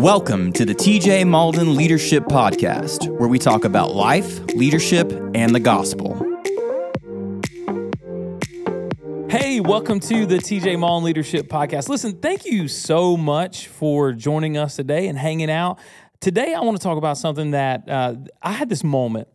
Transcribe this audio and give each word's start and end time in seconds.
Welcome 0.00 0.54
to 0.54 0.64
the 0.64 0.74
TJ 0.74 1.24
Mauldin 1.24 1.76
Leadership 1.76 2.24
Podcast, 2.24 3.06
where 3.18 3.28
we 3.28 3.38
talk 3.38 3.66
about 3.66 3.94
life, 3.94 4.42
leadership, 4.54 5.12
and 5.34 5.54
the 5.54 5.60
gospel. 5.60 6.14
Hey, 9.28 9.60
welcome 9.60 10.00
to 10.00 10.24
the 10.24 10.38
TJ 10.38 10.78
Mauldin 10.78 11.02
Leadership 11.02 11.48
Podcast. 11.48 11.90
Listen, 11.90 12.18
thank 12.18 12.46
you 12.46 12.66
so 12.66 13.14
much 13.18 13.68
for 13.68 14.14
joining 14.14 14.56
us 14.56 14.74
today 14.74 15.06
and 15.06 15.18
hanging 15.18 15.50
out. 15.50 15.78
Today, 16.22 16.54
I 16.54 16.60
want 16.60 16.78
to 16.78 16.82
talk 16.82 16.96
about 16.96 17.18
something 17.18 17.50
that 17.50 17.86
uh, 17.86 18.14
I 18.40 18.52
had 18.52 18.70
this 18.70 18.82
moment 18.82 19.28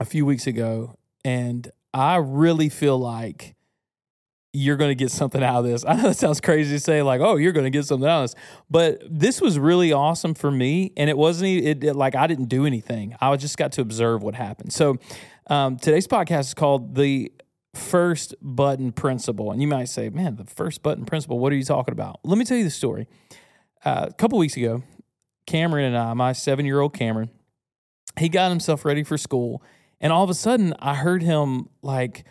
a 0.00 0.04
few 0.04 0.26
weeks 0.26 0.48
ago, 0.48 0.96
and 1.24 1.70
I 1.94 2.16
really 2.16 2.70
feel 2.70 2.98
like 2.98 3.54
you're 4.56 4.76
going 4.76 4.90
to 4.90 4.94
get 4.94 5.10
something 5.10 5.42
out 5.42 5.58
of 5.58 5.64
this. 5.64 5.84
I 5.88 5.96
know 5.96 6.04
that 6.04 6.16
sounds 6.16 6.40
crazy 6.40 6.74
to 6.74 6.80
say, 6.80 7.02
like, 7.02 7.20
oh, 7.20 7.36
you're 7.36 7.52
going 7.52 7.64
to 7.64 7.70
get 7.70 7.84
something 7.84 8.08
out 8.08 8.24
of 8.24 8.30
this, 8.30 8.40
but 8.70 9.02
this 9.08 9.40
was 9.40 9.58
really 9.58 9.92
awesome 9.92 10.34
for 10.34 10.50
me. 10.50 10.92
And 10.96 11.10
it 11.10 11.18
wasn't 11.18 11.50
it, 11.50 11.84
it 11.84 11.94
like 11.94 12.14
I 12.14 12.26
didn't 12.26 12.46
do 12.46 12.64
anything. 12.64 13.14
I 13.20 13.34
just 13.36 13.58
got 13.58 13.72
to 13.72 13.82
observe 13.82 14.22
what 14.22 14.34
happened. 14.34 14.72
So 14.72 14.96
um, 15.48 15.76
today's 15.76 16.06
podcast 16.06 16.40
is 16.40 16.54
called 16.54 16.94
the 16.94 17.32
First 17.74 18.34
Button 18.40 18.92
Principle, 18.92 19.52
and 19.52 19.60
you 19.60 19.68
might 19.68 19.88
say, 19.90 20.08
man, 20.08 20.36
the 20.36 20.44
First 20.44 20.82
Button 20.82 21.04
Principle. 21.04 21.38
What 21.38 21.52
are 21.52 21.56
you 21.56 21.64
talking 21.64 21.92
about? 21.92 22.20
Let 22.24 22.38
me 22.38 22.44
tell 22.44 22.56
you 22.56 22.64
the 22.64 22.70
story. 22.70 23.06
Uh, 23.84 24.06
a 24.08 24.14
couple 24.14 24.38
weeks 24.38 24.56
ago, 24.56 24.82
Cameron 25.46 25.84
and 25.84 25.96
I, 25.96 26.14
my 26.14 26.32
seven 26.32 26.64
year 26.64 26.80
old 26.80 26.94
Cameron, 26.94 27.30
he 28.18 28.30
got 28.30 28.48
himself 28.48 28.86
ready 28.86 29.04
for 29.04 29.18
school, 29.18 29.62
and 30.00 30.12
all 30.12 30.24
of 30.24 30.30
a 30.30 30.34
sudden, 30.34 30.74
I 30.78 30.94
heard 30.94 31.22
him 31.22 31.68
like 31.82 32.24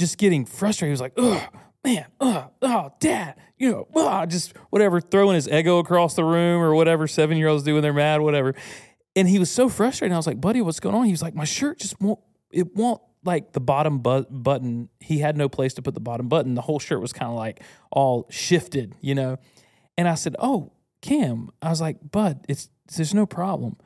just 0.00 0.18
getting 0.18 0.44
frustrated. 0.44 0.88
He 0.88 0.92
was 0.92 1.00
like, 1.00 1.12
"Ugh, 1.16 1.42
man, 1.84 2.06
ugh, 2.18 2.50
oh, 2.62 2.90
dad, 2.98 3.36
you 3.58 3.70
know, 3.70 3.88
ugh, 3.94 4.28
just 4.28 4.56
whatever, 4.70 5.00
throwing 5.00 5.34
his 5.36 5.46
Eggo 5.46 5.78
across 5.78 6.14
the 6.14 6.24
room 6.24 6.60
or 6.60 6.74
whatever 6.74 7.06
seven 7.06 7.36
year 7.36 7.46
olds 7.46 7.62
do 7.62 7.74
when 7.74 7.82
they're 7.82 7.92
mad, 7.92 8.20
whatever." 8.20 8.54
And 9.14 9.28
he 9.28 9.38
was 9.38 9.50
so 9.50 9.68
frustrated. 9.68 10.12
I 10.12 10.16
was 10.16 10.26
like, 10.26 10.40
"Buddy, 10.40 10.60
what's 10.60 10.80
going 10.80 10.94
on?" 10.94 11.04
He 11.04 11.12
was 11.12 11.22
like, 11.22 11.34
"My 11.34 11.44
shirt 11.44 11.78
just 11.78 12.00
won't. 12.00 12.18
It 12.50 12.74
won't 12.74 13.00
like 13.24 13.52
the 13.52 13.60
bottom 13.60 13.98
bu- 13.98 14.24
button. 14.30 14.88
He 14.98 15.18
had 15.18 15.36
no 15.36 15.48
place 15.48 15.74
to 15.74 15.82
put 15.82 15.94
the 15.94 16.00
bottom 16.00 16.28
button. 16.28 16.54
The 16.54 16.62
whole 16.62 16.78
shirt 16.78 17.00
was 17.00 17.12
kind 17.12 17.30
of 17.30 17.36
like 17.36 17.62
all 17.92 18.26
shifted, 18.30 18.94
you 19.00 19.14
know." 19.14 19.38
And 19.98 20.08
I 20.08 20.14
said, 20.14 20.34
"Oh, 20.38 20.72
Cam," 21.02 21.50
I 21.60 21.68
was 21.68 21.80
like, 21.80 21.98
"Bud, 22.10 22.46
it's 22.48 22.70
there's 22.96 23.14
no 23.14 23.26
problem. 23.26 23.76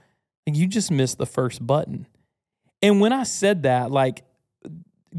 You 0.46 0.66
just 0.66 0.90
missed 0.90 1.18
the 1.18 1.26
first 1.26 1.66
button." 1.66 2.06
And 2.82 3.00
when 3.00 3.12
I 3.14 3.22
said 3.22 3.62
that, 3.62 3.90
like 3.90 4.24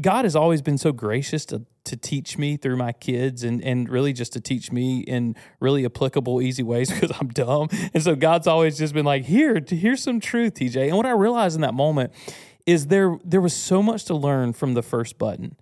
God 0.00 0.24
has 0.24 0.36
always 0.36 0.62
been 0.62 0.78
so 0.78 0.92
gracious 0.92 1.44
to 1.46 1.64
to 1.84 1.96
teach 1.96 2.36
me 2.36 2.56
through 2.56 2.76
my 2.76 2.92
kids 2.92 3.42
and 3.44 3.62
and 3.62 3.88
really 3.88 4.12
just 4.12 4.32
to 4.34 4.40
teach 4.40 4.72
me 4.72 5.00
in 5.00 5.36
really 5.60 5.84
applicable 5.84 6.42
easy 6.42 6.62
ways 6.62 6.90
because 6.92 7.16
I'm 7.18 7.28
dumb. 7.28 7.68
And 7.94 8.02
so 8.02 8.14
God's 8.14 8.46
always 8.46 8.78
just 8.78 8.94
been 8.94 9.06
like, 9.06 9.24
"Here, 9.24 9.62
here's 9.66 10.02
some 10.02 10.20
truth, 10.20 10.54
TJ." 10.54 10.88
And 10.88 10.96
what 10.96 11.06
I 11.06 11.12
realized 11.12 11.54
in 11.54 11.62
that 11.62 11.74
moment 11.74 12.12
is 12.66 12.88
there 12.88 13.18
there 13.24 13.40
was 13.40 13.54
so 13.54 13.82
much 13.82 14.04
to 14.06 14.14
learn 14.14 14.52
from 14.52 14.74
the 14.74 14.82
first 14.82 15.18
button. 15.18 15.56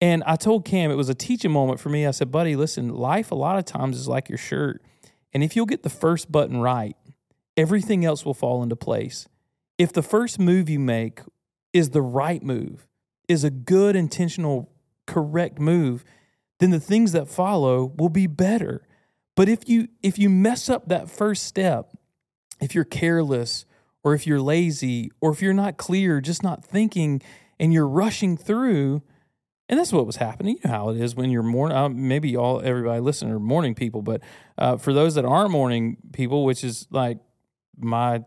And 0.00 0.22
I 0.24 0.36
told 0.36 0.64
Cam 0.64 0.90
it 0.90 0.96
was 0.96 1.08
a 1.08 1.14
teaching 1.14 1.50
moment 1.50 1.80
for 1.80 1.88
me. 1.88 2.06
I 2.06 2.10
said, 2.10 2.30
"Buddy, 2.30 2.56
listen, 2.56 2.88
life 2.88 3.30
a 3.30 3.34
lot 3.34 3.58
of 3.58 3.64
times 3.64 3.98
is 3.98 4.08
like 4.08 4.28
your 4.28 4.38
shirt. 4.38 4.82
And 5.32 5.42
if 5.42 5.54
you'll 5.54 5.66
get 5.66 5.82
the 5.82 5.90
first 5.90 6.32
button 6.32 6.60
right, 6.60 6.96
everything 7.56 8.04
else 8.04 8.24
will 8.24 8.34
fall 8.34 8.62
into 8.62 8.76
place. 8.76 9.28
If 9.78 9.92
the 9.92 10.02
first 10.02 10.38
move 10.38 10.70
you 10.70 10.78
make 10.78 11.20
is 11.72 11.90
the 11.90 12.00
right 12.00 12.42
move, 12.42 12.86
is 13.28 13.44
a 13.44 13.50
good, 13.50 13.96
intentional, 13.96 14.70
correct 15.06 15.58
move, 15.58 16.04
then 16.58 16.70
the 16.70 16.80
things 16.80 17.12
that 17.12 17.28
follow 17.28 17.92
will 17.96 18.08
be 18.08 18.26
better. 18.26 18.86
But 19.34 19.48
if 19.48 19.68
you 19.68 19.88
if 20.02 20.18
you 20.18 20.30
mess 20.30 20.68
up 20.68 20.88
that 20.88 21.10
first 21.10 21.44
step, 21.44 21.92
if 22.60 22.74
you're 22.74 22.84
careless 22.84 23.66
or 24.02 24.14
if 24.14 24.26
you're 24.26 24.40
lazy 24.40 25.10
or 25.20 25.30
if 25.30 25.42
you're 25.42 25.52
not 25.52 25.76
clear, 25.76 26.20
just 26.20 26.42
not 26.42 26.64
thinking 26.64 27.20
and 27.60 27.72
you're 27.72 27.88
rushing 27.88 28.36
through, 28.36 29.02
and 29.68 29.78
that's 29.78 29.92
what 29.92 30.06
was 30.06 30.16
happening. 30.16 30.56
You 30.62 30.70
know 30.70 30.76
how 30.76 30.88
it 30.90 31.00
is 31.00 31.14
when 31.14 31.30
you're 31.30 31.42
morning. 31.42 31.76
Uh, 31.76 31.88
maybe 31.90 32.36
all 32.36 32.62
everybody 32.62 33.00
listening 33.00 33.34
are 33.34 33.40
morning 33.40 33.74
people, 33.74 34.00
but 34.00 34.22
uh, 34.56 34.78
for 34.78 34.92
those 34.92 35.16
that 35.16 35.24
aren't 35.24 35.50
morning 35.50 35.98
people, 36.12 36.44
which 36.44 36.64
is 36.64 36.86
like 36.90 37.18
my 37.76 38.24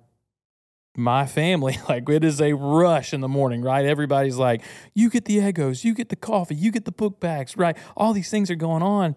my 1.00 1.26
family, 1.26 1.78
like 1.90 2.08
it 2.10 2.24
is 2.24 2.42
a 2.42 2.54
rush 2.54 3.14
in 3.14 3.22
the 3.22 3.28
morning, 3.28 3.62
right? 3.62 3.86
Everybody's 3.86 4.38
like, 4.38 4.62
you 4.94 5.10
get 5.10 5.26
the 5.26 5.38
Eggos, 5.38 5.84
you 5.84 5.94
get 5.94 6.10
the 6.10 6.16
coffee, 6.16 6.56
you 6.56 6.72
get 6.72 6.86
the 6.86 6.92
book 6.92 7.20
bags, 7.20 7.58
right? 7.58 7.78
All 7.98 8.14
these 8.14 8.30
things 8.30 8.52
are 8.52 8.56
going 8.56 8.84
on. 8.84 9.16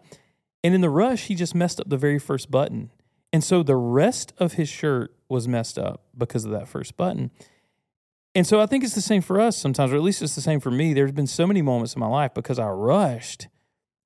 And 0.65 0.75
in 0.75 0.81
the 0.81 0.91
rush, 0.91 1.27
he 1.27 1.35
just 1.35 1.55
messed 1.55 1.81
up 1.81 1.89
the 1.89 1.97
very 1.97 2.19
first 2.19 2.51
button. 2.51 2.91
And 3.33 3.43
so 3.43 3.63
the 3.63 3.77
rest 3.77 4.33
of 4.39 4.55
his 4.55 4.69
shirt 4.69 5.15
was 5.29 5.49
messed 5.49 5.79
up 5.79 6.05
because 6.17 6.45
of 6.45 6.53
that 6.53 6.69
first 6.69 6.97
button. 6.97 7.31
And 8.35 8.47
so 8.47 8.61
I 8.61 8.67
think 8.67 8.85
it's 8.85 8.95
the 8.95 9.01
same 9.01 9.23
for 9.23 9.41
us 9.41 9.57
sometimes, 9.57 9.93
or 9.93 9.97
at 9.97 10.03
least 10.03 10.23
it's 10.23 10.35
the 10.35 10.41
same 10.41 10.61
for 10.61 10.71
me. 10.71 10.95
There's 10.95 11.13
been 11.13 11.27
so 11.27 11.47
many 11.47 11.63
moments 11.63 11.95
in 11.95 12.01
my 12.01 12.07
life 12.07 12.33
because 12.35 12.59
I 12.59 12.69
rushed. 12.69 13.49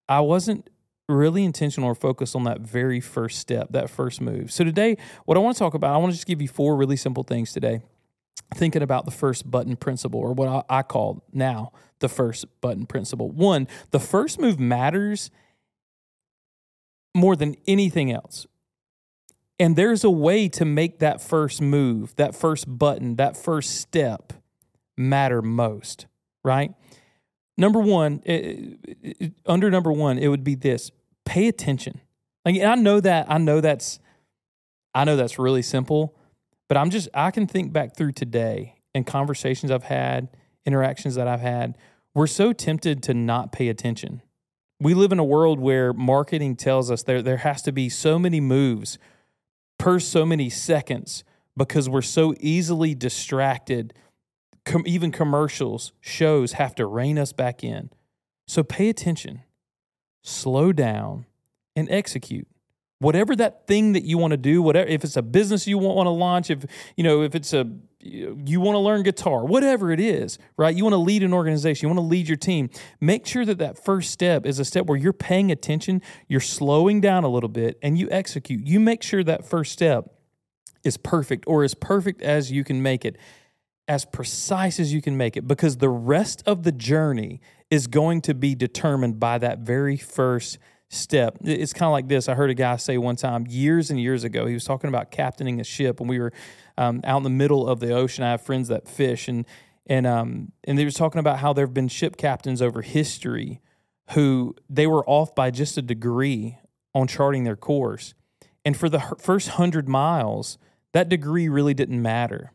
I 0.08 0.20
wasn't 0.20 0.68
really 1.08 1.44
intentional 1.44 1.88
or 1.88 1.94
focused 1.94 2.34
on 2.34 2.44
that 2.44 2.60
very 2.60 3.00
first 3.00 3.38
step, 3.38 3.68
that 3.70 3.88
first 3.88 4.20
move. 4.20 4.52
So 4.52 4.64
today, 4.64 4.96
what 5.24 5.36
I 5.36 5.40
want 5.40 5.56
to 5.56 5.58
talk 5.58 5.74
about, 5.74 5.94
I 5.94 5.98
want 5.98 6.12
to 6.12 6.16
just 6.16 6.26
give 6.26 6.42
you 6.42 6.48
four 6.48 6.76
really 6.76 6.96
simple 6.96 7.22
things 7.22 7.52
today. 7.52 7.80
Thinking 8.54 8.82
about 8.82 9.06
the 9.06 9.10
first 9.10 9.50
button 9.50 9.76
principle, 9.76 10.20
or 10.20 10.32
what 10.32 10.46
I, 10.46 10.78
I 10.78 10.82
call 10.82 11.24
now 11.32 11.72
the 11.98 12.08
first 12.08 12.44
button 12.60 12.86
principle. 12.86 13.30
One, 13.30 13.66
the 13.90 13.98
first 13.98 14.38
move 14.38 14.60
matters 14.60 15.30
more 17.14 17.34
than 17.34 17.56
anything 17.66 18.12
else. 18.12 18.46
And 19.58 19.74
there's 19.74 20.04
a 20.04 20.10
way 20.10 20.48
to 20.50 20.64
make 20.64 20.98
that 20.98 21.20
first 21.20 21.60
move, 21.60 22.14
that 22.16 22.34
first 22.36 22.66
button, 22.78 23.16
that 23.16 23.36
first 23.36 23.80
step 23.80 24.34
matter 24.96 25.40
most, 25.42 26.06
right? 26.44 26.72
Number 27.56 27.80
one, 27.80 28.20
it, 28.24 28.78
it, 29.02 29.32
under 29.46 29.70
number 29.70 29.90
one, 29.90 30.18
it 30.18 30.28
would 30.28 30.44
be 30.44 30.54
this: 30.54 30.90
pay 31.26 31.48
attention. 31.48 32.00
Like 32.44 32.58
I 32.62 32.74
know 32.76 33.00
that 33.00 33.26
I 33.28 33.36
know 33.36 33.60
that's 33.60 33.98
I 34.94 35.04
know 35.04 35.16
that's 35.16 35.38
really 35.38 35.60
simple, 35.60 36.16
but 36.68 36.78
I'm 36.78 36.88
just 36.88 37.08
I 37.12 37.30
can 37.30 37.46
think 37.46 37.72
back 37.72 37.94
through 37.94 38.12
today 38.12 38.76
and 38.94 39.06
conversations 39.06 39.70
I've 39.70 39.82
had, 39.82 40.28
interactions 40.64 41.16
that 41.16 41.28
I've 41.28 41.40
had. 41.40 41.76
We're 42.14 42.26
so 42.26 42.54
tempted 42.54 43.02
to 43.02 43.12
not 43.12 43.52
pay 43.52 43.68
attention. 43.68 44.22
We 44.80 44.94
live 44.94 45.12
in 45.12 45.18
a 45.18 45.24
world 45.24 45.60
where 45.60 45.92
marketing 45.92 46.56
tells 46.56 46.90
us 46.90 47.02
there 47.02 47.20
there 47.20 47.38
has 47.38 47.60
to 47.62 47.72
be 47.72 47.90
so 47.90 48.18
many 48.18 48.40
moves 48.40 48.98
per 49.78 50.00
so 50.00 50.24
many 50.24 50.48
seconds 50.48 51.24
because 51.56 51.88
we're 51.88 52.02
so 52.02 52.34
easily 52.40 52.94
distracted 52.94 53.92
com- 54.66 54.84
even 54.84 55.10
commercials, 55.10 55.92
shows 56.00 56.52
have 56.52 56.74
to 56.74 56.84
rein 56.84 57.18
us 57.18 57.32
back 57.32 57.64
in. 57.64 57.90
So 58.46 58.62
pay 58.62 58.90
attention, 58.90 59.42
slow 60.26 60.72
down, 60.72 61.26
and 61.74 61.90
execute. 61.90 62.48
Whatever 62.98 63.36
that 63.36 63.66
thing 63.66 63.92
that 63.92 64.04
you 64.04 64.16
want 64.16 64.30
to 64.30 64.38
do, 64.38 64.62
whatever 64.62 64.88
if 64.88 65.04
it's 65.04 65.16
a 65.16 65.22
business 65.22 65.66
you 65.66 65.76
want, 65.76 65.96
want 65.96 66.06
to 66.06 66.10
launch, 66.10 66.50
if 66.50 66.64
you 66.96 67.04
know 67.04 67.22
if 67.22 67.34
it's 67.34 67.52
a 67.52 67.70
you 68.00 68.60
want 68.60 68.74
to 68.74 68.78
learn 68.78 69.02
guitar, 69.02 69.44
whatever 69.44 69.90
it 69.90 70.00
is, 70.00 70.38
right? 70.56 70.74
You 70.74 70.84
want 70.84 70.94
to 70.94 70.98
lead 70.98 71.22
an 71.22 71.32
organization, 71.32 71.88
you 71.88 71.94
want 71.94 72.04
to 72.04 72.08
lead 72.08 72.28
your 72.28 72.36
team. 72.36 72.70
Make 73.00 73.26
sure 73.26 73.44
that 73.44 73.58
that 73.58 73.84
first 73.84 74.10
step 74.10 74.46
is 74.46 74.58
a 74.58 74.64
step 74.64 74.86
where 74.86 74.96
you're 74.96 75.12
paying 75.12 75.50
attention, 75.50 76.00
you're 76.28 76.40
slowing 76.40 77.00
down 77.00 77.24
a 77.24 77.28
little 77.28 77.48
bit, 77.48 77.78
and 77.82 77.98
you 77.98 78.08
execute. 78.10 78.66
You 78.66 78.80
make 78.80 79.02
sure 79.02 79.24
that 79.24 79.44
first 79.44 79.72
step 79.72 80.08
is 80.84 80.96
perfect 80.96 81.44
or 81.46 81.64
as 81.64 81.74
perfect 81.74 82.22
as 82.22 82.50
you 82.50 82.64
can 82.64 82.82
make 82.82 83.04
it 83.04 83.16
as 83.88 84.04
precise 84.04 84.80
as 84.80 84.92
you 84.92 85.00
can 85.00 85.16
make 85.16 85.36
it 85.36 85.46
because 85.46 85.76
the 85.76 85.88
rest 85.88 86.42
of 86.46 86.64
the 86.64 86.72
journey 86.72 87.40
is 87.70 87.86
going 87.86 88.20
to 88.22 88.34
be 88.34 88.54
determined 88.54 89.18
by 89.18 89.38
that 89.38 89.60
very 89.60 89.96
first 89.96 90.58
step. 90.88 91.38
It's 91.42 91.72
kind 91.72 91.88
of 91.88 91.92
like 91.92 92.08
this. 92.08 92.28
I 92.28 92.34
heard 92.34 92.50
a 92.50 92.54
guy 92.54 92.76
say 92.76 92.96
one 92.96 93.16
time 93.16 93.46
years 93.48 93.90
and 93.90 94.00
years 94.00 94.24
ago, 94.24 94.46
he 94.46 94.54
was 94.54 94.64
talking 94.64 94.88
about 94.88 95.10
captaining 95.10 95.60
a 95.60 95.64
ship 95.64 96.00
and 96.00 96.08
we 96.08 96.18
were 96.18 96.32
um, 96.78 97.00
out 97.04 97.18
in 97.18 97.22
the 97.24 97.30
middle 97.30 97.68
of 97.68 97.80
the 97.80 97.92
ocean. 97.92 98.24
I 98.24 98.30
have 98.30 98.42
friends 98.42 98.68
that 98.68 98.88
fish 98.88 99.28
and 99.28 99.44
and 99.88 100.04
um 100.06 100.52
and 100.64 100.76
they 100.76 100.84
was 100.84 100.94
talking 100.94 101.20
about 101.20 101.38
how 101.38 101.52
there 101.52 101.64
have 101.64 101.74
been 101.74 101.88
ship 101.88 102.16
captains 102.16 102.60
over 102.60 102.82
history 102.82 103.60
who 104.10 104.54
they 104.68 104.86
were 104.86 105.08
off 105.08 105.34
by 105.34 105.50
just 105.50 105.76
a 105.76 105.82
degree 105.82 106.58
on 106.94 107.06
charting 107.06 107.44
their 107.44 107.56
course. 107.56 108.14
And 108.64 108.76
for 108.76 108.88
the 108.88 109.00
first 109.18 109.50
100 109.50 109.88
miles, 109.88 110.58
that 110.92 111.08
degree 111.08 111.48
really 111.48 111.74
didn't 111.74 112.00
matter 112.00 112.52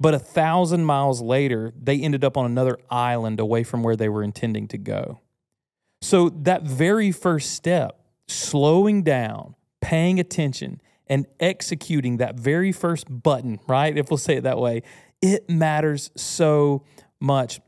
but 0.00 0.14
a 0.14 0.18
thousand 0.18 0.84
miles 0.84 1.22
later, 1.22 1.72
they 1.80 2.00
ended 2.00 2.24
up 2.24 2.36
on 2.36 2.46
another 2.46 2.78
island 2.90 3.40
away 3.40 3.62
from 3.62 3.82
where 3.82 3.96
they 3.96 4.08
were 4.08 4.22
intending 4.22 4.68
to 4.68 4.78
go. 4.78 5.20
So, 6.02 6.28
that 6.28 6.64
very 6.64 7.12
first 7.12 7.52
step, 7.52 7.98
slowing 8.28 9.02
down, 9.02 9.54
paying 9.80 10.20
attention, 10.20 10.80
and 11.06 11.26
executing 11.40 12.18
that 12.18 12.38
very 12.38 12.72
first 12.72 13.06
button, 13.22 13.60
right? 13.66 13.96
If 13.96 14.10
we'll 14.10 14.18
say 14.18 14.36
it 14.36 14.42
that 14.42 14.58
way, 14.58 14.82
it 15.22 15.48
matters 15.48 16.10
so 16.16 16.84
much. 17.20 17.60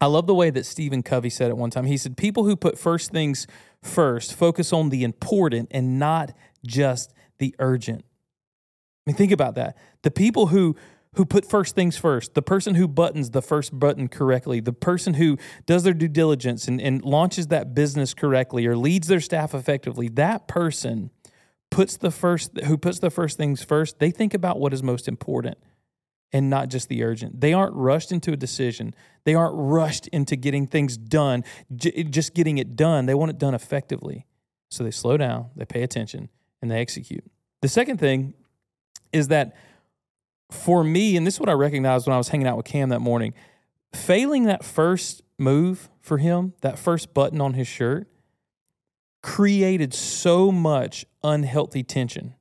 I 0.00 0.06
love 0.06 0.26
the 0.26 0.34
way 0.34 0.50
that 0.50 0.66
Stephen 0.66 1.02
Covey 1.02 1.30
said 1.30 1.50
it 1.50 1.56
one 1.56 1.70
time. 1.70 1.86
He 1.86 1.96
said, 1.96 2.16
People 2.16 2.44
who 2.44 2.56
put 2.56 2.78
first 2.78 3.10
things 3.10 3.46
first 3.82 4.34
focus 4.34 4.72
on 4.72 4.90
the 4.90 5.04
important 5.04 5.68
and 5.70 5.98
not 5.98 6.32
just 6.66 7.12
the 7.38 7.54
urgent. 7.58 8.02
I 8.02 9.10
mean, 9.10 9.16
think 9.16 9.32
about 9.32 9.54
that. 9.54 9.76
The 10.02 10.10
people 10.10 10.48
who 10.48 10.76
who 11.14 11.24
put 11.24 11.44
first 11.44 11.74
things 11.74 11.96
first, 11.96 12.34
the 12.34 12.42
person 12.42 12.76
who 12.76 12.86
buttons 12.86 13.30
the 13.30 13.42
first 13.42 13.76
button 13.78 14.08
correctly, 14.08 14.60
the 14.60 14.72
person 14.72 15.14
who 15.14 15.36
does 15.66 15.82
their 15.82 15.94
due 15.94 16.08
diligence 16.08 16.68
and, 16.68 16.80
and 16.80 17.04
launches 17.04 17.48
that 17.48 17.74
business 17.74 18.14
correctly 18.14 18.66
or 18.66 18.76
leads 18.76 19.08
their 19.08 19.20
staff 19.20 19.52
effectively, 19.52 20.08
that 20.08 20.46
person 20.46 21.10
puts 21.70 21.96
the 21.96 22.10
first 22.10 22.58
who 22.64 22.76
puts 22.76 22.98
the 22.98 23.10
first 23.10 23.36
things 23.36 23.62
first, 23.62 23.98
they 23.98 24.10
think 24.10 24.34
about 24.34 24.58
what 24.60 24.72
is 24.72 24.82
most 24.82 25.08
important 25.08 25.58
and 26.32 26.48
not 26.48 26.68
just 26.68 26.88
the 26.88 27.02
urgent. 27.02 27.40
They 27.40 27.52
aren't 27.52 27.74
rushed 27.74 28.12
into 28.12 28.32
a 28.32 28.36
decision. 28.36 28.94
They 29.24 29.34
aren't 29.34 29.54
rushed 29.56 30.06
into 30.08 30.36
getting 30.36 30.66
things 30.66 30.96
done, 30.96 31.44
j- 31.74 32.04
just 32.04 32.34
getting 32.34 32.58
it 32.58 32.76
done. 32.76 33.06
They 33.06 33.14
want 33.14 33.30
it 33.30 33.38
done 33.38 33.54
effectively. 33.54 34.26
So 34.70 34.84
they 34.84 34.92
slow 34.92 35.16
down, 35.16 35.50
they 35.56 35.64
pay 35.64 35.82
attention, 35.82 36.28
and 36.62 36.70
they 36.70 36.80
execute. 36.80 37.24
The 37.62 37.68
second 37.68 37.98
thing 37.98 38.34
is 39.12 39.28
that 39.28 39.56
for 40.52 40.84
me, 40.84 41.16
and 41.16 41.26
this 41.26 41.34
is 41.34 41.40
what 41.40 41.48
I 41.48 41.52
recognized 41.52 42.06
when 42.06 42.14
I 42.14 42.18
was 42.18 42.28
hanging 42.28 42.46
out 42.46 42.56
with 42.56 42.66
Cam 42.66 42.88
that 42.90 43.00
morning, 43.00 43.34
failing 43.92 44.44
that 44.44 44.64
first 44.64 45.22
move 45.38 45.90
for 46.00 46.18
him, 46.18 46.54
that 46.60 46.78
first 46.78 47.14
button 47.14 47.40
on 47.40 47.54
his 47.54 47.68
shirt, 47.68 48.08
created 49.22 49.92
so 49.92 50.50
much 50.50 51.04
unhealthy 51.22 51.82
tension 51.82 52.34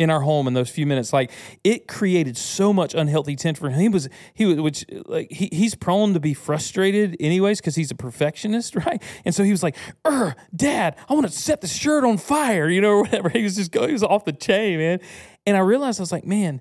in 0.00 0.08
our 0.08 0.22
home 0.22 0.48
in 0.48 0.54
those 0.54 0.70
few 0.70 0.86
minutes. 0.86 1.12
Like 1.12 1.30
it 1.62 1.86
created 1.86 2.36
so 2.36 2.72
much 2.72 2.94
unhealthy 2.94 3.36
tension 3.36 3.60
for 3.60 3.68
him. 3.68 3.78
He 3.78 3.88
was 3.88 4.08
he 4.32 4.46
was 4.46 4.56
which 4.56 4.86
like 5.06 5.30
he, 5.30 5.50
he's 5.52 5.74
prone 5.74 6.14
to 6.14 6.20
be 6.20 6.32
frustrated 6.32 7.16
anyways 7.20 7.60
because 7.60 7.74
he's 7.74 7.90
a 7.90 7.94
perfectionist, 7.94 8.74
right? 8.86 9.02
And 9.26 9.34
so 9.34 9.44
he 9.44 9.50
was 9.50 9.62
like, 9.62 9.76
"Er, 10.06 10.34
Dad, 10.56 10.96
I 11.08 11.12
want 11.12 11.26
to 11.26 11.32
set 11.32 11.60
the 11.60 11.66
shirt 11.66 12.02
on 12.02 12.16
fire," 12.16 12.68
you 12.68 12.80
know, 12.80 12.92
or 12.92 13.02
whatever. 13.02 13.28
He 13.28 13.42
was 13.42 13.56
just 13.56 13.72
going, 13.72 13.88
he 13.88 13.92
was 13.92 14.02
off 14.02 14.24
the 14.24 14.32
chain, 14.32 14.78
man. 14.78 15.00
And 15.46 15.56
I 15.56 15.60
realized 15.60 16.00
I 16.00 16.02
was 16.02 16.12
like, 16.12 16.26
man, 16.26 16.60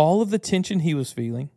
all 0.00 0.22
of 0.22 0.30
the 0.30 0.38
tension 0.38 0.80
he 0.80 0.94
was 0.94 1.12
feeling, 1.12 1.50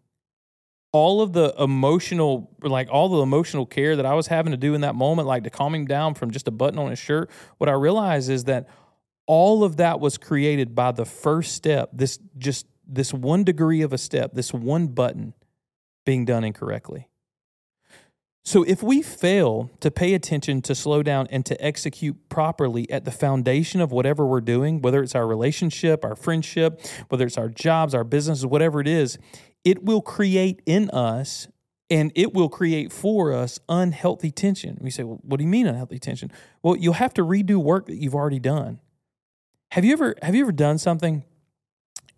all 0.91 1.21
of 1.21 1.31
the 1.31 1.55
emotional, 1.57 2.51
like 2.61 2.89
all 2.91 3.07
the 3.07 3.21
emotional 3.21 3.65
care 3.65 3.95
that 3.95 4.05
I 4.05 4.15
was 4.15 4.27
having 4.27 4.51
to 4.51 4.57
do 4.57 4.73
in 4.73 4.81
that 4.81 4.95
moment, 4.95 5.29
like 5.29 5.45
to 5.45 5.49
calm 5.49 5.73
him 5.73 5.85
down 5.85 6.13
from 6.13 6.29
just 6.29 6.45
a 6.49 6.51
button 6.51 6.77
on 6.77 6.89
his 6.89 6.99
shirt, 6.99 7.31
what 7.57 7.69
I 7.69 7.71
realized 7.71 8.29
is 8.29 8.43
that 8.43 8.67
all 9.27 9.63
of 9.63 9.77
that 9.77 10.01
was 10.01 10.17
created 10.17 10.75
by 10.75 10.91
the 10.91 11.05
first 11.05 11.55
step, 11.55 11.91
this 11.93 12.19
just 12.37 12.65
this 12.85 13.13
one 13.13 13.45
degree 13.45 13.81
of 13.81 13.93
a 13.93 13.97
step, 13.97 14.33
this 14.33 14.53
one 14.53 14.87
button 14.87 15.33
being 16.05 16.25
done 16.25 16.43
incorrectly. 16.43 17.07
So, 18.45 18.63
if 18.63 18.83
we 18.83 19.01
fail 19.01 19.71
to 19.79 19.89
pay 19.89 20.13
attention, 20.13 20.61
to 20.63 20.75
slow 20.75 21.01
down, 21.01 21.27
and 21.31 21.45
to 21.45 21.63
execute 21.63 22.27
properly 22.27 22.89
at 22.91 23.05
the 23.05 23.11
foundation 23.11 23.79
of 23.79 23.93
whatever 23.93 24.25
we're 24.25 24.41
doing, 24.41 24.81
whether 24.81 25.01
it's 25.01 25.15
our 25.15 25.25
relationship, 25.25 26.03
our 26.03 26.15
friendship, 26.15 26.81
whether 27.07 27.25
it's 27.25 27.37
our 27.37 27.47
jobs, 27.47 27.95
our 27.95 28.03
businesses, 28.03 28.45
whatever 28.45 28.81
it 28.81 28.87
is, 28.87 29.17
it 29.63 29.83
will 29.83 30.01
create 30.01 30.61
in 30.65 30.89
us 30.89 31.47
and 31.89 32.11
it 32.15 32.33
will 32.33 32.49
create 32.49 32.91
for 32.91 33.31
us 33.31 33.59
unhealthy 33.69 34.31
tension. 34.31 34.77
We 34.81 34.89
say, 34.89 35.03
well, 35.03 35.19
what 35.21 35.37
do 35.37 35.43
you 35.43 35.49
mean 35.49 35.67
unhealthy 35.67 35.99
tension? 35.99 36.31
Well, 36.61 36.75
you'll 36.75 36.93
have 36.93 37.13
to 37.13 37.21
redo 37.21 37.57
work 37.57 37.85
that 37.85 37.95
you've 37.95 38.15
already 38.15 38.39
done. 38.39 38.81
Have 39.71 39.85
you 39.85 39.93
ever 39.93 40.15
have 40.21 40.35
you 40.35 40.41
ever 40.41 40.51
done 40.51 40.77
something 40.77 41.23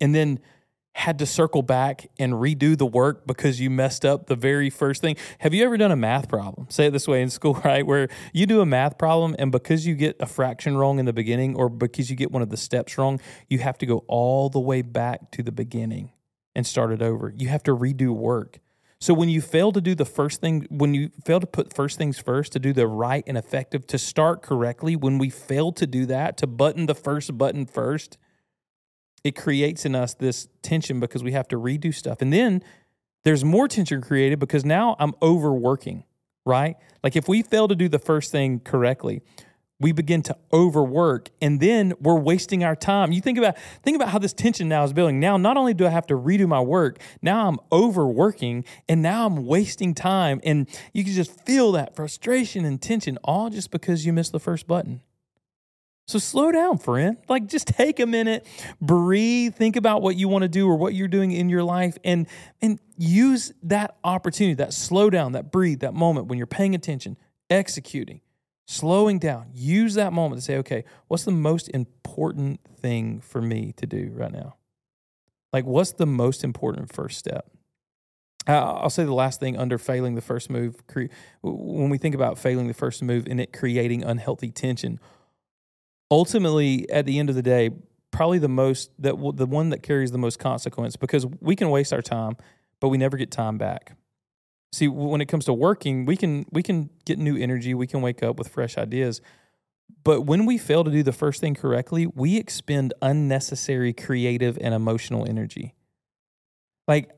and 0.00 0.14
then 0.14 0.40
had 0.96 1.18
to 1.18 1.26
circle 1.26 1.60
back 1.60 2.08
and 2.18 2.32
redo 2.32 2.76
the 2.76 2.86
work 2.86 3.26
because 3.26 3.60
you 3.60 3.68
messed 3.68 4.02
up 4.02 4.28
the 4.28 4.34
very 4.34 4.70
first 4.70 5.02
thing. 5.02 5.14
Have 5.40 5.52
you 5.52 5.62
ever 5.62 5.76
done 5.76 5.92
a 5.92 5.96
math 5.96 6.26
problem? 6.26 6.68
Say 6.70 6.86
it 6.86 6.90
this 6.90 7.06
way 7.06 7.20
in 7.20 7.28
school, 7.28 7.52
right? 7.64 7.86
Where 7.86 8.08
you 8.32 8.46
do 8.46 8.62
a 8.62 8.66
math 8.66 8.96
problem 8.96 9.36
and 9.38 9.52
because 9.52 9.86
you 9.86 9.94
get 9.94 10.16
a 10.20 10.26
fraction 10.26 10.74
wrong 10.78 10.98
in 10.98 11.04
the 11.04 11.12
beginning 11.12 11.54
or 11.54 11.68
because 11.68 12.08
you 12.08 12.16
get 12.16 12.32
one 12.32 12.40
of 12.40 12.48
the 12.48 12.56
steps 12.56 12.96
wrong, 12.96 13.20
you 13.46 13.58
have 13.58 13.76
to 13.78 13.86
go 13.86 14.04
all 14.08 14.48
the 14.48 14.58
way 14.58 14.80
back 14.80 15.30
to 15.32 15.42
the 15.42 15.52
beginning 15.52 16.12
and 16.54 16.66
start 16.66 16.90
it 16.90 17.02
over. 17.02 17.30
You 17.36 17.48
have 17.48 17.62
to 17.64 17.76
redo 17.76 18.14
work. 18.14 18.60
So 18.98 19.12
when 19.12 19.28
you 19.28 19.42
fail 19.42 19.72
to 19.72 19.82
do 19.82 19.94
the 19.94 20.06
first 20.06 20.40
thing, 20.40 20.66
when 20.70 20.94
you 20.94 21.10
fail 21.26 21.40
to 21.40 21.46
put 21.46 21.74
first 21.74 21.98
things 21.98 22.18
first, 22.18 22.52
to 22.52 22.58
do 22.58 22.72
the 22.72 22.86
right 22.86 23.22
and 23.26 23.36
effective, 23.36 23.86
to 23.88 23.98
start 23.98 24.40
correctly, 24.40 24.96
when 24.96 25.18
we 25.18 25.28
fail 25.28 25.72
to 25.72 25.86
do 25.86 26.06
that, 26.06 26.38
to 26.38 26.46
button 26.46 26.86
the 26.86 26.94
first 26.94 27.36
button 27.36 27.66
first, 27.66 28.16
it 29.26 29.34
creates 29.34 29.84
in 29.84 29.96
us 29.96 30.14
this 30.14 30.48
tension 30.62 31.00
because 31.00 31.24
we 31.24 31.32
have 31.32 31.48
to 31.48 31.56
redo 31.56 31.92
stuff. 31.92 32.22
And 32.22 32.32
then 32.32 32.62
there's 33.24 33.44
more 33.44 33.66
tension 33.66 34.00
created 34.00 34.38
because 34.38 34.64
now 34.64 34.94
I'm 35.00 35.14
overworking, 35.20 36.04
right? 36.44 36.76
Like 37.02 37.16
if 37.16 37.26
we 37.26 37.42
fail 37.42 37.66
to 37.66 37.74
do 37.74 37.88
the 37.88 37.98
first 37.98 38.30
thing 38.30 38.60
correctly, 38.60 39.22
we 39.80 39.90
begin 39.90 40.22
to 40.22 40.36
overwork 40.52 41.30
and 41.42 41.58
then 41.58 41.92
we're 42.00 42.20
wasting 42.20 42.62
our 42.62 42.76
time. 42.76 43.10
You 43.10 43.20
think 43.20 43.36
about 43.36 43.58
think 43.82 43.96
about 43.96 44.10
how 44.10 44.20
this 44.20 44.32
tension 44.32 44.68
now 44.68 44.84
is 44.84 44.92
building. 44.92 45.18
Now 45.18 45.36
not 45.36 45.56
only 45.56 45.74
do 45.74 45.86
I 45.86 45.90
have 45.90 46.06
to 46.06 46.14
redo 46.14 46.46
my 46.46 46.60
work, 46.60 47.00
now 47.20 47.48
I'm 47.48 47.58
overworking 47.72 48.64
and 48.88 49.02
now 49.02 49.26
I'm 49.26 49.44
wasting 49.44 49.92
time 49.92 50.40
and 50.44 50.68
you 50.92 51.02
can 51.02 51.14
just 51.14 51.44
feel 51.44 51.72
that 51.72 51.96
frustration 51.96 52.64
and 52.64 52.80
tension 52.80 53.18
all 53.24 53.50
just 53.50 53.72
because 53.72 54.06
you 54.06 54.12
missed 54.12 54.30
the 54.30 54.40
first 54.40 54.68
button. 54.68 55.02
So 56.08 56.20
slow 56.20 56.52
down, 56.52 56.78
friend. 56.78 57.16
Like 57.28 57.48
just 57.48 57.66
take 57.66 57.98
a 57.98 58.06
minute, 58.06 58.46
breathe, 58.80 59.56
think 59.56 59.74
about 59.74 60.02
what 60.02 60.16
you 60.16 60.28
want 60.28 60.42
to 60.42 60.48
do 60.48 60.68
or 60.68 60.76
what 60.76 60.94
you're 60.94 61.08
doing 61.08 61.32
in 61.32 61.48
your 61.48 61.64
life 61.64 61.98
and 62.04 62.28
and 62.62 62.78
use 62.96 63.52
that 63.64 63.96
opportunity, 64.04 64.54
that 64.54 64.72
slow 64.72 65.10
down, 65.10 65.32
that 65.32 65.50
breathe, 65.50 65.80
that 65.80 65.94
moment 65.94 66.28
when 66.28 66.38
you're 66.38 66.46
paying 66.46 66.76
attention, 66.76 67.16
executing, 67.50 68.20
slowing 68.66 69.18
down. 69.18 69.48
Use 69.52 69.94
that 69.94 70.12
moment 70.12 70.40
to 70.40 70.44
say, 70.44 70.56
"Okay, 70.58 70.84
what's 71.08 71.24
the 71.24 71.32
most 71.32 71.68
important 71.70 72.60
thing 72.78 73.20
for 73.20 73.42
me 73.42 73.72
to 73.76 73.86
do 73.86 74.12
right 74.14 74.32
now?" 74.32 74.54
Like 75.52 75.66
what's 75.66 75.92
the 75.92 76.06
most 76.06 76.44
important 76.44 76.92
first 76.92 77.18
step? 77.18 77.50
I'll 78.48 78.90
say 78.90 79.04
the 79.04 79.12
last 79.12 79.40
thing 79.40 79.56
under 79.56 79.76
failing 79.76 80.14
the 80.14 80.20
first 80.20 80.50
move. 80.50 80.76
When 81.42 81.90
we 81.90 81.98
think 81.98 82.14
about 82.14 82.38
failing 82.38 82.68
the 82.68 82.74
first 82.74 83.02
move 83.02 83.26
and 83.28 83.40
it 83.40 83.52
creating 83.52 84.04
unhealthy 84.04 84.52
tension, 84.52 85.00
ultimately 86.10 86.88
at 86.90 87.06
the 87.06 87.18
end 87.18 87.28
of 87.28 87.34
the 87.34 87.42
day 87.42 87.70
probably 88.10 88.38
the 88.38 88.48
most 88.48 88.90
that 88.98 89.14
the 89.34 89.46
one 89.46 89.70
that 89.70 89.82
carries 89.82 90.10
the 90.10 90.18
most 90.18 90.38
consequence 90.38 90.96
because 90.96 91.26
we 91.40 91.56
can 91.56 91.70
waste 91.70 91.92
our 91.92 92.02
time 92.02 92.36
but 92.80 92.88
we 92.88 92.98
never 92.98 93.16
get 93.16 93.30
time 93.30 93.56
back. 93.56 93.96
See 94.72 94.88
when 94.88 95.20
it 95.20 95.26
comes 95.26 95.44
to 95.46 95.52
working 95.52 96.04
we 96.06 96.16
can 96.16 96.46
we 96.50 96.62
can 96.62 96.90
get 97.04 97.18
new 97.18 97.36
energy 97.36 97.74
we 97.74 97.86
can 97.86 98.02
wake 98.02 98.22
up 98.22 98.36
with 98.36 98.48
fresh 98.48 98.76
ideas 98.76 99.20
but 100.04 100.22
when 100.22 100.46
we 100.46 100.58
fail 100.58 100.84
to 100.84 100.90
do 100.90 101.02
the 101.02 101.12
first 101.12 101.40
thing 101.40 101.54
correctly 101.54 102.06
we 102.06 102.36
expend 102.36 102.92
unnecessary 103.02 103.92
creative 103.92 104.58
and 104.60 104.74
emotional 104.74 105.26
energy. 105.26 105.74
Like 106.86 107.10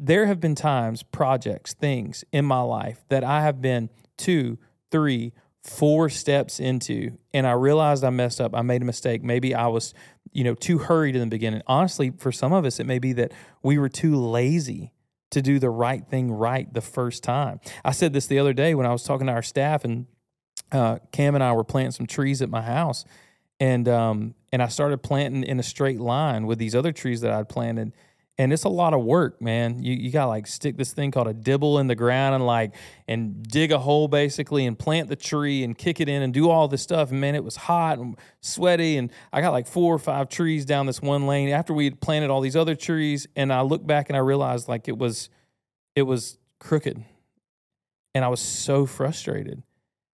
there 0.00 0.26
have 0.26 0.40
been 0.40 0.54
times 0.54 1.02
projects 1.02 1.74
things 1.74 2.24
in 2.32 2.44
my 2.44 2.62
life 2.62 3.04
that 3.10 3.22
i 3.22 3.42
have 3.42 3.60
been 3.60 3.90
two 4.16 4.58
three 4.90 5.32
four 5.62 6.08
steps 6.08 6.58
into 6.58 7.18
and 7.34 7.46
I 7.46 7.52
realized 7.52 8.02
I 8.04 8.10
messed 8.10 8.40
up. 8.40 8.54
I 8.54 8.62
made 8.62 8.82
a 8.82 8.84
mistake. 8.84 9.22
Maybe 9.22 9.54
I 9.54 9.66
was, 9.66 9.94
you 10.32 10.44
know, 10.44 10.54
too 10.54 10.78
hurried 10.78 11.14
in 11.14 11.20
the 11.20 11.26
beginning. 11.26 11.62
Honestly, 11.66 12.10
for 12.10 12.32
some 12.32 12.52
of 12.52 12.64
us, 12.64 12.80
it 12.80 12.86
may 12.86 12.98
be 12.98 13.12
that 13.14 13.32
we 13.62 13.78
were 13.78 13.88
too 13.88 14.16
lazy 14.16 14.92
to 15.30 15.42
do 15.42 15.58
the 15.58 15.70
right 15.70 16.06
thing 16.06 16.32
right 16.32 16.72
the 16.72 16.80
first 16.80 17.22
time. 17.22 17.60
I 17.84 17.92
said 17.92 18.12
this 18.12 18.26
the 18.26 18.38
other 18.38 18.52
day 18.52 18.74
when 18.74 18.86
I 18.86 18.92
was 18.92 19.04
talking 19.04 19.26
to 19.28 19.32
our 19.32 19.42
staff, 19.42 19.84
and 19.84 20.06
uh, 20.72 20.98
Cam 21.12 21.34
and 21.34 21.44
I 21.44 21.52
were 21.52 21.64
planting 21.64 21.92
some 21.92 22.06
trees 22.06 22.42
at 22.42 22.48
my 22.48 22.62
house, 22.62 23.04
and 23.60 23.88
um, 23.88 24.34
and 24.52 24.62
I 24.62 24.68
started 24.68 25.02
planting 25.02 25.44
in 25.44 25.60
a 25.60 25.62
straight 25.62 26.00
line 26.00 26.46
with 26.46 26.58
these 26.58 26.74
other 26.74 26.92
trees 26.92 27.20
that 27.20 27.32
I'd 27.32 27.48
planted 27.48 27.92
and 28.40 28.54
it's 28.54 28.64
a 28.64 28.70
lot 28.70 28.94
of 28.94 29.04
work, 29.04 29.42
man. 29.42 29.82
You 29.82 29.92
you 29.92 30.10
got 30.10 30.28
like 30.28 30.46
stick 30.46 30.78
this 30.78 30.94
thing 30.94 31.10
called 31.10 31.28
a 31.28 31.34
dibble 31.34 31.78
in 31.78 31.88
the 31.88 31.94
ground 31.94 32.34
and 32.34 32.46
like 32.46 32.74
and 33.06 33.42
dig 33.42 33.70
a 33.70 33.78
hole 33.78 34.08
basically 34.08 34.64
and 34.64 34.78
plant 34.78 35.10
the 35.10 35.16
tree 35.16 35.62
and 35.62 35.76
kick 35.76 36.00
it 36.00 36.08
in 36.08 36.22
and 36.22 36.32
do 36.32 36.48
all 36.48 36.66
this 36.66 36.80
stuff. 36.80 37.10
And 37.10 37.20
man, 37.20 37.34
it 37.34 37.44
was 37.44 37.56
hot 37.56 37.98
and 37.98 38.16
sweaty, 38.40 38.96
and 38.96 39.12
I 39.30 39.42
got 39.42 39.50
like 39.50 39.66
four 39.66 39.94
or 39.94 39.98
five 39.98 40.30
trees 40.30 40.64
down 40.64 40.86
this 40.86 41.02
one 41.02 41.26
lane 41.26 41.50
after 41.50 41.74
we 41.74 41.84
had 41.84 42.00
planted 42.00 42.30
all 42.30 42.40
these 42.40 42.56
other 42.56 42.74
trees. 42.74 43.26
And 43.36 43.52
I 43.52 43.60
looked 43.60 43.86
back 43.86 44.08
and 44.08 44.16
I 44.16 44.20
realized 44.20 44.68
like 44.68 44.88
it 44.88 44.96
was 44.96 45.28
it 45.94 46.02
was 46.04 46.38
crooked, 46.60 47.04
and 48.14 48.24
I 48.24 48.28
was 48.28 48.40
so 48.40 48.86
frustrated. 48.86 49.62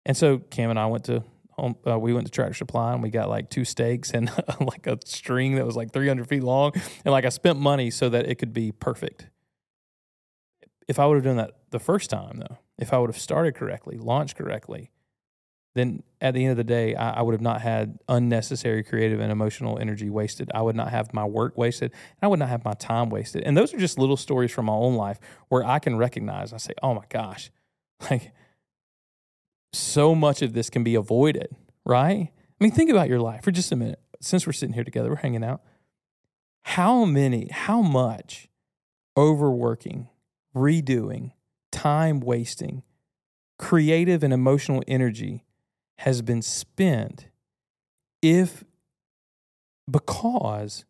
And 0.07 0.17
so 0.17 0.39
Cam 0.39 0.71
and 0.71 0.79
I 0.79 0.87
went 0.87 1.05
to 1.05 1.25
home, 1.57 1.77
uh, 1.87 1.99
we 1.99 2.13
went 2.13 2.27
to 2.27 2.33
Tractor 2.33 2.55
Supply 2.55 2.93
and 2.93 3.03
we 3.03 3.11
got 3.11 3.29
like 3.29 3.51
two 3.51 3.65
stakes 3.65 4.11
and 4.11 4.31
like 4.61 4.87
a 4.87 4.99
string 5.05 5.57
that 5.57 5.67
was 5.67 5.77
like 5.77 5.93
300 5.93 6.29
feet 6.29 6.43
long. 6.43 6.73
And 7.05 7.13
like 7.13 7.25
I 7.25 7.29
spent 7.29 7.59
money 7.59 7.91
so 7.91 8.09
that 8.09 8.27
it 8.27 8.37
could 8.37 8.53
be 8.53 8.73
perfect. 8.73 9.29
If 10.87 10.99
I 10.99 11.07
would 11.07 11.15
have 11.15 11.25
done 11.25 11.37
that 11.37 11.53
the 11.71 11.79
first 11.79 12.11
time, 12.11 12.39
though, 12.39 12.59
if 12.79 12.93
I 12.93 12.99
would 12.99 13.09
have 13.09 13.19
started 13.19 13.55
correctly, 13.55 13.97
launched 13.97 14.37
correctly, 14.37 14.91
then 15.75 16.03
at 16.21 16.35
the 16.35 16.45
end 16.45 16.53
of 16.53 16.57
the 16.57 16.65
day, 16.65 16.95
I, 16.95 17.15
I, 17.15 17.23
would 17.23 17.33
have 17.33 17.41
not 17.41 17.61
had 17.61 17.99
unnecessary 18.09 18.85
creative 18.85 19.19
and 19.19 19.33
emotional 19.33 19.79
energy 19.79 20.09
wasted. 20.09 20.51
I 20.55 20.63
would 20.63 20.77
not 20.77 20.91
have 20.91 21.13
my 21.13 21.25
work 21.25 21.59
wasted, 21.59 21.91
and 21.91 22.19
I 22.23 22.29
would 22.29 22.39
not 22.39 22.49
have 22.49 22.65
my 22.65 22.75
time 22.75 23.11
wasted. 23.11 23.43
And 23.43 23.57
those 23.57 23.75
are 23.75 23.79
just 23.79 23.99
little 23.99 24.17
stories 24.17 24.53
from 24.53 24.67
my 24.67 24.73
own 24.73 24.95
life 24.95 25.19
where 25.49 25.65
I 25.65 25.81
can 25.81 25.97
recognize. 25.97 26.53
I 26.53 26.59
say, 26.59 26.75
"Oh 26.83 26.95
my 26.95 27.03
gosh, 27.09 27.51
like 28.11 28.33
so 29.75 30.15
much 30.15 30.43
of 30.43 30.53
this 30.55 30.71
can 30.71 30.85
be 30.85 30.95
avoided, 30.95 31.55
right? 31.85 32.31
I 32.33 32.65
mean, 32.65 32.73
think 32.73 32.91
about 32.91 33.09
your 33.09 33.21
life 33.21 33.45
for 33.45 33.51
just 33.51 33.73
a 33.73 33.77
minute. 33.77 34.01
Since 34.21 34.47
we're 34.47 34.53
sitting 34.53 34.75
here 34.75 34.85
together, 34.85 35.11
we're 35.11 35.17
hanging 35.17 35.45
out. 35.45 35.63
how 36.63 37.05
many, 37.05 37.49
how 37.51 37.83
much 37.83 38.49
overworking, 39.17 40.09
redoing, 40.57 41.33
time 41.71 42.21
wasting, 42.21 42.83
creative 43.59 44.23
and 44.23 44.33
emotional 44.33 44.83
energy 44.89 45.45
has 45.99 46.23
been 46.23 46.43
spent 46.43 47.29
if 48.23 48.65
because 49.91 50.85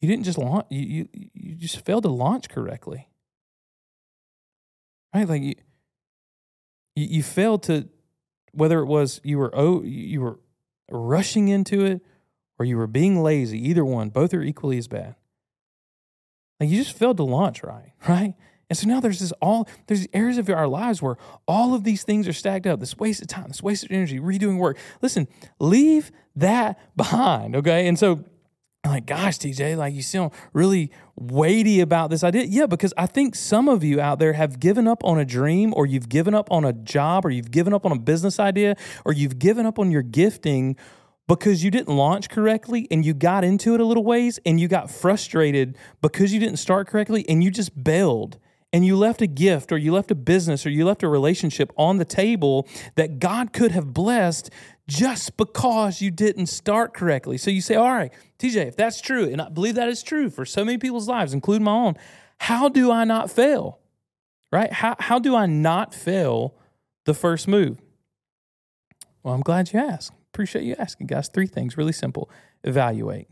you 0.00 0.08
didn't 0.08 0.24
just 0.24 0.38
launch 0.38 0.66
you, 0.70 0.80
you 1.12 1.30
you 1.32 1.54
just 1.54 1.84
failed 1.84 2.02
to 2.02 2.08
launch 2.10 2.48
correctly 2.48 3.08
right 5.14 5.28
like 5.28 5.42
you 5.42 5.54
you, 6.94 7.06
you 7.06 7.22
failed 7.22 7.62
to 7.64 7.88
whether 8.52 8.80
it 8.80 8.86
was 8.86 9.20
you 9.24 9.38
were 9.38 9.50
oh 9.54 9.82
you 9.82 10.20
were 10.20 10.38
rushing 10.90 11.48
into 11.48 11.84
it 11.84 12.02
or 12.58 12.66
you 12.66 12.76
were 12.76 12.86
being 12.86 13.22
lazy 13.22 13.58
either 13.68 13.84
one 13.84 14.10
both 14.10 14.34
are 14.34 14.42
equally 14.42 14.78
as 14.78 14.88
bad 14.88 15.14
like 16.60 16.68
you 16.68 16.82
just 16.82 16.96
failed 16.96 17.16
to 17.16 17.24
launch 17.24 17.62
right 17.62 17.92
right 18.08 18.34
and 18.72 18.78
so 18.78 18.88
now 18.88 19.00
there's 19.00 19.20
this 19.20 19.32
all 19.32 19.68
there's 19.86 20.06
areas 20.14 20.38
of 20.38 20.48
our 20.48 20.66
lives 20.66 21.02
where 21.02 21.18
all 21.46 21.74
of 21.74 21.84
these 21.84 22.04
things 22.04 22.26
are 22.26 22.32
stacked 22.32 22.66
up. 22.66 22.80
This 22.80 22.96
waste 22.96 23.20
of 23.20 23.28
time, 23.28 23.48
this 23.48 23.62
waste 23.62 23.84
of 23.84 23.90
energy, 23.90 24.18
redoing 24.18 24.56
work. 24.56 24.78
Listen, 25.02 25.28
leave 25.60 26.10
that 26.36 26.78
behind, 26.96 27.54
okay? 27.54 27.86
And 27.86 27.98
so 27.98 28.24
I'm 28.84 28.90
like, 28.90 29.06
gosh, 29.06 29.38
TJ, 29.38 29.76
like 29.76 29.94
you 29.94 30.02
sound 30.02 30.32
really 30.52 30.90
weighty 31.14 31.80
about 31.80 32.10
this 32.10 32.24
idea. 32.24 32.44
Yeah, 32.44 32.66
because 32.66 32.92
I 32.96 33.06
think 33.06 33.36
some 33.36 33.68
of 33.68 33.84
you 33.84 34.00
out 34.00 34.18
there 34.18 34.32
have 34.32 34.58
given 34.58 34.88
up 34.88 35.04
on 35.04 35.20
a 35.20 35.24
dream, 35.24 35.72
or 35.76 35.86
you've 35.86 36.08
given 36.08 36.34
up 36.34 36.50
on 36.50 36.64
a 36.64 36.72
job, 36.72 37.24
or 37.24 37.30
you've 37.30 37.52
given 37.52 37.72
up 37.72 37.86
on 37.86 37.92
a 37.92 37.98
business 37.98 38.40
idea, 38.40 38.74
or 39.04 39.12
you've 39.12 39.38
given 39.38 39.66
up 39.66 39.78
on 39.78 39.92
your 39.92 40.02
gifting 40.02 40.76
because 41.28 41.62
you 41.62 41.70
didn't 41.70 41.94
launch 41.94 42.28
correctly 42.28 42.88
and 42.90 43.06
you 43.06 43.14
got 43.14 43.44
into 43.44 43.74
it 43.74 43.80
a 43.80 43.84
little 43.84 44.04
ways 44.04 44.40
and 44.44 44.60
you 44.60 44.66
got 44.66 44.90
frustrated 44.90 45.78
because 46.00 46.32
you 46.32 46.40
didn't 46.40 46.56
start 46.56 46.88
correctly 46.88 47.24
and 47.28 47.44
you 47.44 47.50
just 47.50 47.84
bailed 47.84 48.38
and 48.72 48.86
you 48.86 48.96
left 48.96 49.20
a 49.20 49.26
gift 49.26 49.70
or 49.70 49.78
you 49.78 49.92
left 49.92 50.10
a 50.10 50.14
business 50.14 50.64
or 50.64 50.70
you 50.70 50.84
left 50.84 51.02
a 51.02 51.08
relationship 51.08 51.72
on 51.76 51.98
the 51.98 52.04
table 52.04 52.66
that 52.96 53.18
God 53.18 53.52
could 53.52 53.70
have 53.72 53.92
blessed 53.92 54.50
just 54.88 55.36
because 55.36 56.00
you 56.00 56.10
didn't 56.10 56.46
start 56.46 56.94
correctly. 56.94 57.38
So 57.38 57.50
you 57.50 57.60
say, 57.60 57.74
All 57.74 57.92
right, 57.92 58.12
TJ, 58.38 58.66
if 58.68 58.76
that's 58.76 59.00
true, 59.00 59.24
and 59.24 59.40
I 59.40 59.48
believe 59.48 59.76
that 59.76 59.88
is 59.88 60.02
true 60.02 60.30
for 60.30 60.44
so 60.44 60.64
many 60.64 60.78
people's 60.78 61.08
lives, 61.08 61.32
including 61.32 61.64
my 61.64 61.72
own, 61.72 61.96
how 62.38 62.68
do 62.68 62.90
I 62.90 63.04
not 63.04 63.30
fail? 63.30 63.78
Right? 64.50 64.72
How, 64.72 64.96
how 64.98 65.18
do 65.18 65.34
I 65.34 65.46
not 65.46 65.94
fail 65.94 66.54
the 67.04 67.14
first 67.14 67.48
move? 67.48 67.78
Well, 69.22 69.34
I'm 69.34 69.40
glad 69.40 69.72
you 69.72 69.80
asked. 69.80 70.12
Appreciate 70.32 70.64
you 70.64 70.74
asking, 70.78 71.06
guys. 71.06 71.28
Three 71.28 71.46
things 71.46 71.76
really 71.76 71.92
simple 71.92 72.28
evaluate. 72.64 73.28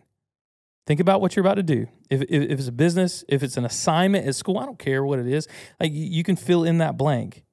Think 0.87 1.01
about 1.01 1.21
what 1.21 1.37
you're 1.37 1.45
about 1.45 1.55
to 1.55 1.63
do. 1.63 1.87
If, 2.09 2.23
if, 2.23 2.31
if, 2.31 2.59
it's 2.59 2.69
a 2.69 2.73
business, 2.73 3.23
if 3.29 3.43
it's 3.43 3.57
an 3.57 3.65
assignment 3.65 4.27
at 4.27 4.35
school, 4.35 4.59
I 4.59 4.65
don't 4.65 4.79
care 4.79 5.05
what 5.05 5.19
it 5.19 5.27
is. 5.27 5.47
Like 5.79 5.93
you 5.93 6.25
can 6.25 6.37
fill 6.37 6.65
in 6.65 6.79
that 6.79 6.97
blank. 6.97 7.45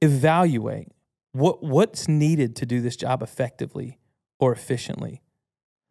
Evaluate 0.00 0.88
what 1.32 1.62
what's 1.62 2.08
needed 2.08 2.56
to 2.56 2.66
do 2.66 2.80
this 2.80 2.96
job 2.96 3.22
effectively 3.22 3.98
or 4.38 4.52
efficiently. 4.52 5.22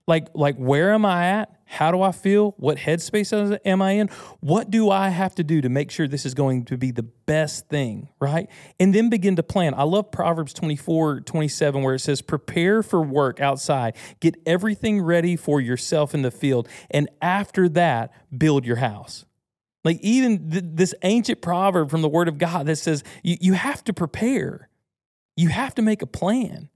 Like, 0.08 0.30
like 0.34 0.56
where 0.56 0.94
am 0.94 1.06
I 1.06 1.26
at? 1.26 1.54
How 1.66 1.92
do 1.92 2.02
I 2.02 2.14
feel? 2.14 2.56
What 2.58 2.78
headspace 2.78 3.60
am 3.66 3.82
I 3.82 3.92
in? 3.92 4.08
What 4.40 4.72
do 4.72 4.90
I 4.90 5.10
have 5.10 5.36
to 5.36 5.44
do 5.44 5.60
to 5.60 5.68
make 5.68 5.92
sure 5.92 6.08
this 6.08 6.26
is 6.26 6.34
going 6.34 6.64
to 6.66 6.78
be 6.78 6.92
the 6.92 7.04
best 7.04 7.68
thing, 7.68 8.08
right? 8.22 8.50
And 8.80 8.96
then 8.96 9.10
begin 9.10 9.36
to 9.36 9.44
plan. 9.44 9.74
I 9.76 9.84
love 9.84 10.10
Proverbs 10.10 10.54
24, 10.54 11.22
27, 11.22 11.84
where 11.84 11.96
it 11.96 12.00
says, 12.00 12.22
Prepare 12.22 12.84
for 12.84 13.02
work 13.02 13.42
outside, 13.42 13.98
get 14.22 14.36
everything 14.46 15.02
ready 15.02 15.36
for 15.36 15.60
yourself 15.60 16.14
in 16.14 16.22
the 16.22 16.32
field, 16.32 16.70
and 16.90 17.10
after 17.22 17.68
that, 17.70 18.14
build 18.36 18.66
your 18.66 18.78
house. 18.78 19.26
Like, 19.84 20.00
even 20.00 20.50
th- 20.50 20.64
this 20.68 20.96
ancient 21.04 21.42
proverb 21.42 21.92
from 21.92 22.02
the 22.02 22.10
Word 22.10 22.30
of 22.30 22.38
God 22.38 22.66
that 22.68 22.78
says, 22.78 23.04
you, 23.24 23.36
you 23.42 23.54
have 23.54 23.84
to 23.86 23.94
prepare, 23.94 24.70
you 25.38 25.50
have 25.50 25.74
to 25.76 25.82
make 25.82 26.02
a 26.02 26.08
plan. 26.08 26.70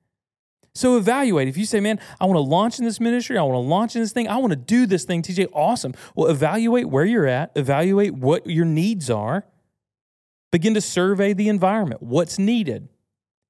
So 0.74 0.96
evaluate. 0.96 1.50
If 1.50 1.58
you 1.58 1.66
say, 1.66 1.82
man, 1.82 2.00
I 2.20 2.26
want 2.26 2.38
to 2.38 2.42
launch 2.42 2.80
in 2.80 2.86
this 2.86 3.02
ministry, 3.02 3.38
I 3.38 3.44
want 3.44 3.56
to 3.56 3.60
launch 3.60 3.96
in 3.96 4.02
this 4.02 4.14
thing, 4.14 4.30
I 4.30 4.38
want 4.38 4.52
to 4.52 4.58
do 4.58 4.86
this 4.86 5.04
thing, 5.04 5.22
TJ, 5.22 5.50
awesome. 5.54 5.94
Well, 6.16 6.30
evaluate 6.30 6.88
where 6.88 7.04
you're 7.04 7.28
at, 7.28 7.52
evaluate 7.58 8.14
what 8.14 8.48
your 8.48 8.64
needs 8.64 9.10
are, 9.10 9.44
begin 10.52 10.74
to 10.76 10.82
survey 10.82 11.34
the 11.34 11.50
environment. 11.50 12.02
What's 12.02 12.40
needed? 12.40 12.88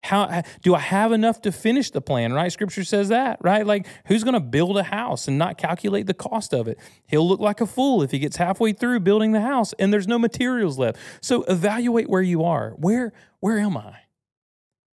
How 0.03 0.41
do 0.63 0.74
I 0.74 0.80
have 0.80 1.12
enough 1.12 1.41
to 1.41 1.51
finish 1.51 1.91
the 1.91 2.01
plan? 2.01 2.34
Right? 2.34 2.51
Scripture 2.51 2.84
says 2.84 3.10
that, 3.10 3.38
right? 3.41 3.68
Like, 3.68 3.86
who's 4.08 4.24
going 4.24 4.34
to 4.34 4.39
build 4.39 4.75
a 4.80 4.84
house 4.84 5.27
and 5.27 5.38
not 5.38 5.60
calculate 5.60 6.08
the 6.08 6.15
cost 6.15 6.56
of 6.56 6.68
it? 6.68 6.80
He'll 7.06 7.27
look 7.27 7.39
like 7.39 7.62
a 7.62 7.68
fool 7.68 8.01
if 8.01 8.10
he 8.10 8.18
gets 8.18 8.38
halfway 8.38 8.74
through 8.74 9.01
building 9.01 9.32
the 9.32 9.41
house 9.41 9.74
and 9.77 9.94
there's 9.94 10.08
no 10.08 10.18
materials 10.18 10.80
left. 10.80 10.98
So 11.22 11.44
evaluate 11.44 12.10
where 12.10 12.24
you 12.24 12.44
are. 12.44 12.72
Where 12.77 13.13
where 13.41 13.60
am 13.60 13.77
I? 13.77 13.98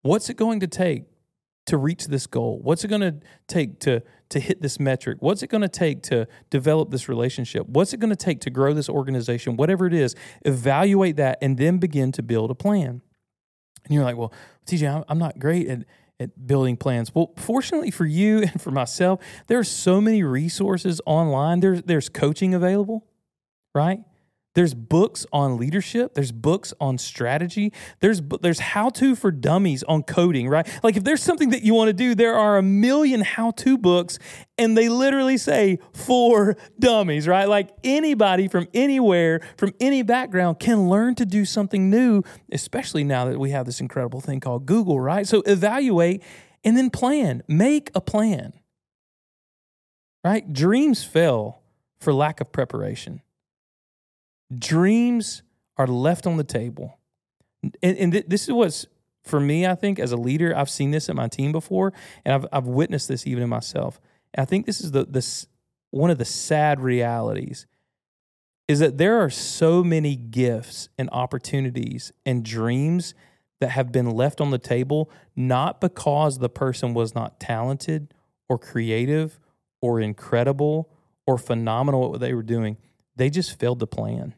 What's 0.02 0.28
it 0.28 0.36
going 0.36 0.60
to 0.60 0.66
take 0.66 1.04
to 1.66 1.76
reach 1.76 2.06
this 2.06 2.26
goal? 2.26 2.60
What's 2.62 2.84
it 2.84 2.88
going 2.88 3.02
to 3.02 3.16
take 3.46 3.80
to 3.80 4.02
to 4.30 4.40
hit 4.40 4.62
this 4.62 4.80
metric? 4.80 5.18
What's 5.20 5.42
it 5.42 5.48
going 5.48 5.60
to 5.60 5.68
take 5.68 6.02
to 6.04 6.26
develop 6.50 6.90
this 6.90 7.08
relationship? 7.08 7.68
What's 7.68 7.92
it 7.92 8.00
going 8.00 8.10
to 8.10 8.16
take 8.16 8.40
to 8.40 8.50
grow 8.50 8.72
this 8.72 8.88
organization? 8.88 9.56
Whatever 9.56 9.86
it 9.86 9.92
is, 9.92 10.14
evaluate 10.44 11.16
that 11.16 11.38
and 11.42 11.58
then 11.58 11.78
begin 11.78 12.12
to 12.12 12.22
build 12.22 12.50
a 12.50 12.54
plan. 12.54 13.02
And 13.84 13.94
you're 13.94 14.04
like, 14.04 14.16
well, 14.16 14.32
TJ, 14.66 15.04
I'm 15.08 15.18
not 15.18 15.38
great 15.38 15.68
at 15.68 15.84
at 16.20 16.46
building 16.46 16.76
plans. 16.76 17.14
Well, 17.14 17.32
fortunately 17.36 17.90
for 17.90 18.06
you 18.06 18.38
and 18.42 18.60
for 18.60 18.70
myself, 18.70 19.20
there 19.48 19.58
are 19.58 19.64
so 19.64 20.00
many 20.00 20.22
resources 20.22 21.00
online. 21.06 21.60
There's 21.60 21.82
there's 21.82 22.08
coaching 22.08 22.54
available, 22.54 23.06
right? 23.74 24.00
There's 24.54 24.74
books 24.74 25.24
on 25.32 25.56
leadership. 25.56 26.14
There's 26.14 26.32
books 26.32 26.74
on 26.78 26.98
strategy. 26.98 27.72
There's 28.00 28.20
there's 28.42 28.58
how 28.58 28.90
to 28.90 29.16
for 29.16 29.30
dummies 29.30 29.82
on 29.84 30.02
coding, 30.02 30.48
right? 30.48 30.68
Like 30.82 30.96
if 30.96 31.04
there's 31.04 31.22
something 31.22 31.50
that 31.50 31.62
you 31.62 31.72
want 31.72 31.88
to 31.88 31.94
do, 31.94 32.14
there 32.14 32.34
are 32.34 32.58
a 32.58 32.62
million 32.62 33.22
how 33.22 33.52
to 33.52 33.78
books, 33.78 34.18
and 34.58 34.76
they 34.76 34.90
literally 34.90 35.38
say 35.38 35.78
for 35.94 36.56
dummies, 36.78 37.26
right? 37.26 37.48
Like 37.48 37.70
anybody 37.82 38.46
from 38.46 38.68
anywhere, 38.74 39.40
from 39.56 39.72
any 39.80 40.02
background, 40.02 40.58
can 40.58 40.88
learn 40.88 41.14
to 41.14 41.24
do 41.24 41.46
something 41.46 41.88
new, 41.88 42.22
especially 42.52 43.04
now 43.04 43.24
that 43.24 43.38
we 43.38 43.50
have 43.50 43.64
this 43.64 43.80
incredible 43.80 44.20
thing 44.20 44.40
called 44.40 44.66
Google, 44.66 45.00
right? 45.00 45.26
So 45.26 45.42
evaluate 45.46 46.22
and 46.62 46.76
then 46.76 46.90
plan. 46.90 47.42
Make 47.48 47.90
a 47.94 48.02
plan, 48.02 48.52
right? 50.22 50.52
Dreams 50.52 51.04
fail 51.04 51.62
for 52.00 52.12
lack 52.12 52.40
of 52.42 52.52
preparation. 52.52 53.22
Dreams 54.58 55.42
are 55.76 55.86
left 55.86 56.26
on 56.26 56.36
the 56.36 56.44
table. 56.44 56.98
And, 57.82 57.96
and 57.96 58.12
th- 58.12 58.26
this 58.28 58.44
is 58.44 58.52
what's, 58.52 58.86
for 59.22 59.40
me, 59.40 59.66
I 59.66 59.74
think, 59.74 59.98
as 59.98 60.12
a 60.12 60.16
leader, 60.16 60.56
I've 60.56 60.70
seen 60.70 60.90
this 60.90 61.08
in 61.08 61.16
my 61.16 61.28
team 61.28 61.52
before, 61.52 61.92
and 62.24 62.34
I've, 62.34 62.46
I've 62.52 62.66
witnessed 62.66 63.08
this 63.08 63.26
even 63.26 63.42
in 63.42 63.48
myself. 63.48 64.00
And 64.34 64.42
I 64.42 64.44
think 64.44 64.66
this 64.66 64.80
is 64.80 64.90
the, 64.90 65.04
this, 65.04 65.46
one 65.90 66.10
of 66.10 66.18
the 66.18 66.24
sad 66.24 66.80
realities 66.80 67.66
is 68.68 68.78
that 68.78 68.98
there 68.98 69.18
are 69.18 69.30
so 69.30 69.84
many 69.84 70.16
gifts 70.16 70.88
and 70.96 71.08
opportunities 71.12 72.12
and 72.24 72.44
dreams 72.44 73.14
that 73.60 73.70
have 73.70 73.92
been 73.92 74.10
left 74.10 74.40
on 74.40 74.50
the 74.50 74.58
table, 74.58 75.10
not 75.36 75.80
because 75.80 76.38
the 76.38 76.48
person 76.48 76.94
was 76.94 77.14
not 77.14 77.38
talented 77.38 78.14
or 78.48 78.58
creative 78.58 79.38
or 79.80 80.00
incredible 80.00 80.90
or 81.26 81.38
phenomenal 81.38 82.04
at 82.04 82.10
what 82.10 82.20
they 82.20 82.34
were 82.34 82.42
doing. 82.42 82.76
They 83.14 83.30
just 83.30 83.58
failed 83.58 83.80
to 83.80 83.86
plan. 83.86 84.34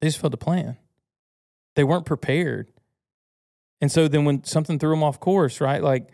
They 0.00 0.08
just 0.08 0.20
failed 0.20 0.32
to 0.32 0.38
plan. 0.38 0.76
They 1.76 1.84
weren't 1.84 2.06
prepared. 2.06 2.70
And 3.80 3.90
so 3.90 4.08
then 4.08 4.24
when 4.24 4.44
something 4.44 4.78
threw 4.78 4.90
them 4.90 5.02
off 5.02 5.20
course, 5.20 5.60
right? 5.60 5.82
Like 5.82 6.08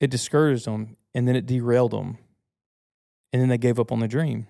it 0.00 0.10
discouraged 0.10 0.66
them 0.66 0.96
and 1.14 1.26
then 1.26 1.36
it 1.36 1.46
derailed 1.46 1.92
them. 1.92 2.18
And 3.32 3.40
then 3.40 3.48
they 3.48 3.58
gave 3.58 3.78
up 3.78 3.92
on 3.92 3.98
their 3.98 4.08
dream. 4.08 4.46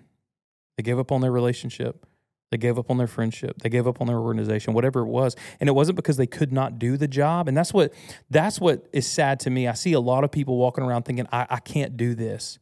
They 0.77 0.83
gave 0.83 0.99
up 0.99 1.11
on 1.11 1.21
their 1.21 1.31
relationship. 1.31 2.05
They 2.51 2.57
gave 2.57 2.77
up 2.77 2.91
on 2.91 2.97
their 2.97 3.07
friendship. 3.07 3.61
They 3.61 3.69
gave 3.69 3.87
up 3.87 4.01
on 4.01 4.07
their 4.07 4.19
organization, 4.19 4.73
whatever 4.73 4.99
it 4.99 5.07
was. 5.07 5.35
And 5.59 5.69
it 5.69 5.71
wasn't 5.71 5.95
because 5.95 6.17
they 6.17 6.27
could 6.27 6.51
not 6.51 6.77
do 6.77 6.97
the 6.97 7.07
job. 7.07 7.47
And 7.47 7.57
that's 7.57 7.73
what 7.73 7.93
that's 8.29 8.59
what 8.59 8.87
is 8.91 9.07
sad 9.07 9.39
to 9.41 9.49
me. 9.49 9.67
I 9.67 9.73
see 9.73 9.93
a 9.93 9.99
lot 9.99 10.23
of 10.23 10.31
people 10.31 10.57
walking 10.57 10.83
around 10.83 11.03
thinking, 11.03 11.27
I, 11.31 11.47
I 11.49 11.59
can't 11.59 11.97
do 11.97 12.13
this 12.13 12.59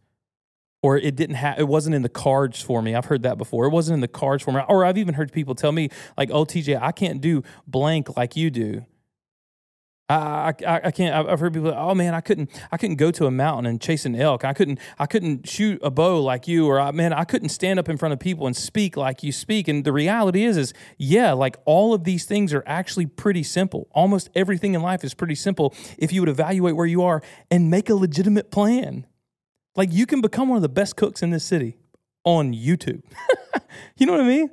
or 0.84 0.98
it 0.98 1.16
didn't 1.16 1.36
have 1.36 1.60
it 1.60 1.68
wasn't 1.68 1.96
in 1.96 2.02
the 2.02 2.10
cards 2.10 2.62
for 2.62 2.82
me. 2.82 2.96
I've 2.96 3.06
heard 3.06 3.24
that 3.24 3.38
before. 3.38 3.66
It 3.66 3.70
wasn't 3.70 3.96
in 3.96 4.02
the 4.02 4.08
cards 4.08 4.44
for 4.44 4.52
me. 4.52 4.62
Or 4.68 4.86
i've 4.86 4.98
even 4.98 5.16
heard 5.16 5.32
people 5.32 5.56
tell 5.56 5.72
me 5.72 5.90
like 6.18 6.30
oh 6.32 6.46
tj 6.46 6.80
i 6.82 6.92
can't 6.92 7.22
do 7.22 7.44
blank 7.68 8.18
like 8.18 8.36
you 8.36 8.50
do. 8.50 8.86
I, 10.10 10.54
I, 10.68 10.82
I 10.86 10.92
can't 10.92 11.16
i've 11.30 11.40
heard 11.40 11.54
people 11.54 11.74
oh 11.74 11.96
man 11.96 12.14
i 12.14 12.20
couldn't 12.20 12.50
i 12.70 12.76
couldn't 12.76 12.98
go 12.98 13.12
to 13.12 13.28
a 13.28 13.32
mountain 13.32 13.66
and 13.66 13.80
chase 13.80 14.06
an 14.06 14.14
elk. 14.14 14.44
I 14.44 14.52
couldn't 14.52 14.80
i 15.00 15.06
couldn't 15.06 15.48
shoot 15.48 15.80
a 15.82 15.90
bow 15.90 16.22
like 16.22 16.50
you 16.50 16.68
or 16.68 16.82
I, 16.82 16.92
man 16.92 17.14
i 17.14 17.24
couldn't 17.24 17.50
stand 17.50 17.80
up 17.80 17.88
in 17.88 17.96
front 17.96 18.12
of 18.12 18.20
people 18.20 18.46
and 18.46 18.56
speak 18.56 18.98
like 18.98 19.24
you 19.24 19.32
speak. 19.32 19.68
And 19.68 19.86
the 19.86 19.94
reality 19.94 20.44
is 20.44 20.58
is 20.58 20.74
yeah 20.98 21.32
like 21.32 21.58
all 21.66 21.94
of 21.94 22.04
these 22.04 22.26
things 22.26 22.54
are 22.54 22.64
actually 22.66 23.06
pretty 23.06 23.44
simple. 23.44 23.88
Almost 23.92 24.30
everything 24.36 24.74
in 24.74 24.82
life 24.82 25.04
is 25.04 25.14
pretty 25.14 25.36
simple 25.36 25.74
if 25.98 26.12
you 26.12 26.22
would 26.22 26.30
evaluate 26.30 26.76
where 26.76 26.88
you 26.88 27.04
are 27.04 27.22
and 27.50 27.70
make 27.70 27.90
a 27.90 27.96
legitimate 27.96 28.52
plan 28.52 29.06
Like 29.75 29.92
you 29.92 30.06
can 30.06 30.22
become 30.22 30.50
one 30.50 30.58
of 30.58 30.62
the 30.62 30.70
best 30.70 30.96
cooks 30.96 31.24
in 31.24 31.30
this 31.30 31.44
city 31.44 31.78
on 32.24 32.54
YouTube. 32.54 33.04
you 33.98 34.06
know 34.06 34.13
what 34.13 34.22
I 34.22 34.28
mean? 34.28 34.50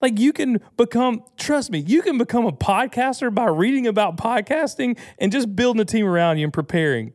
Like 0.00 0.18
you 0.18 0.32
can 0.32 0.60
become, 0.76 1.22
trust 1.36 1.70
me, 1.70 1.80
you 1.80 2.02
can 2.02 2.18
become 2.18 2.46
a 2.46 2.52
podcaster 2.52 3.32
by 3.32 3.46
reading 3.46 3.86
about 3.86 4.16
podcasting 4.16 4.98
and 5.18 5.30
just 5.30 5.54
building 5.54 5.80
a 5.80 5.84
team 5.84 6.06
around 6.06 6.38
you 6.38 6.44
and 6.44 6.52
preparing, 6.52 7.12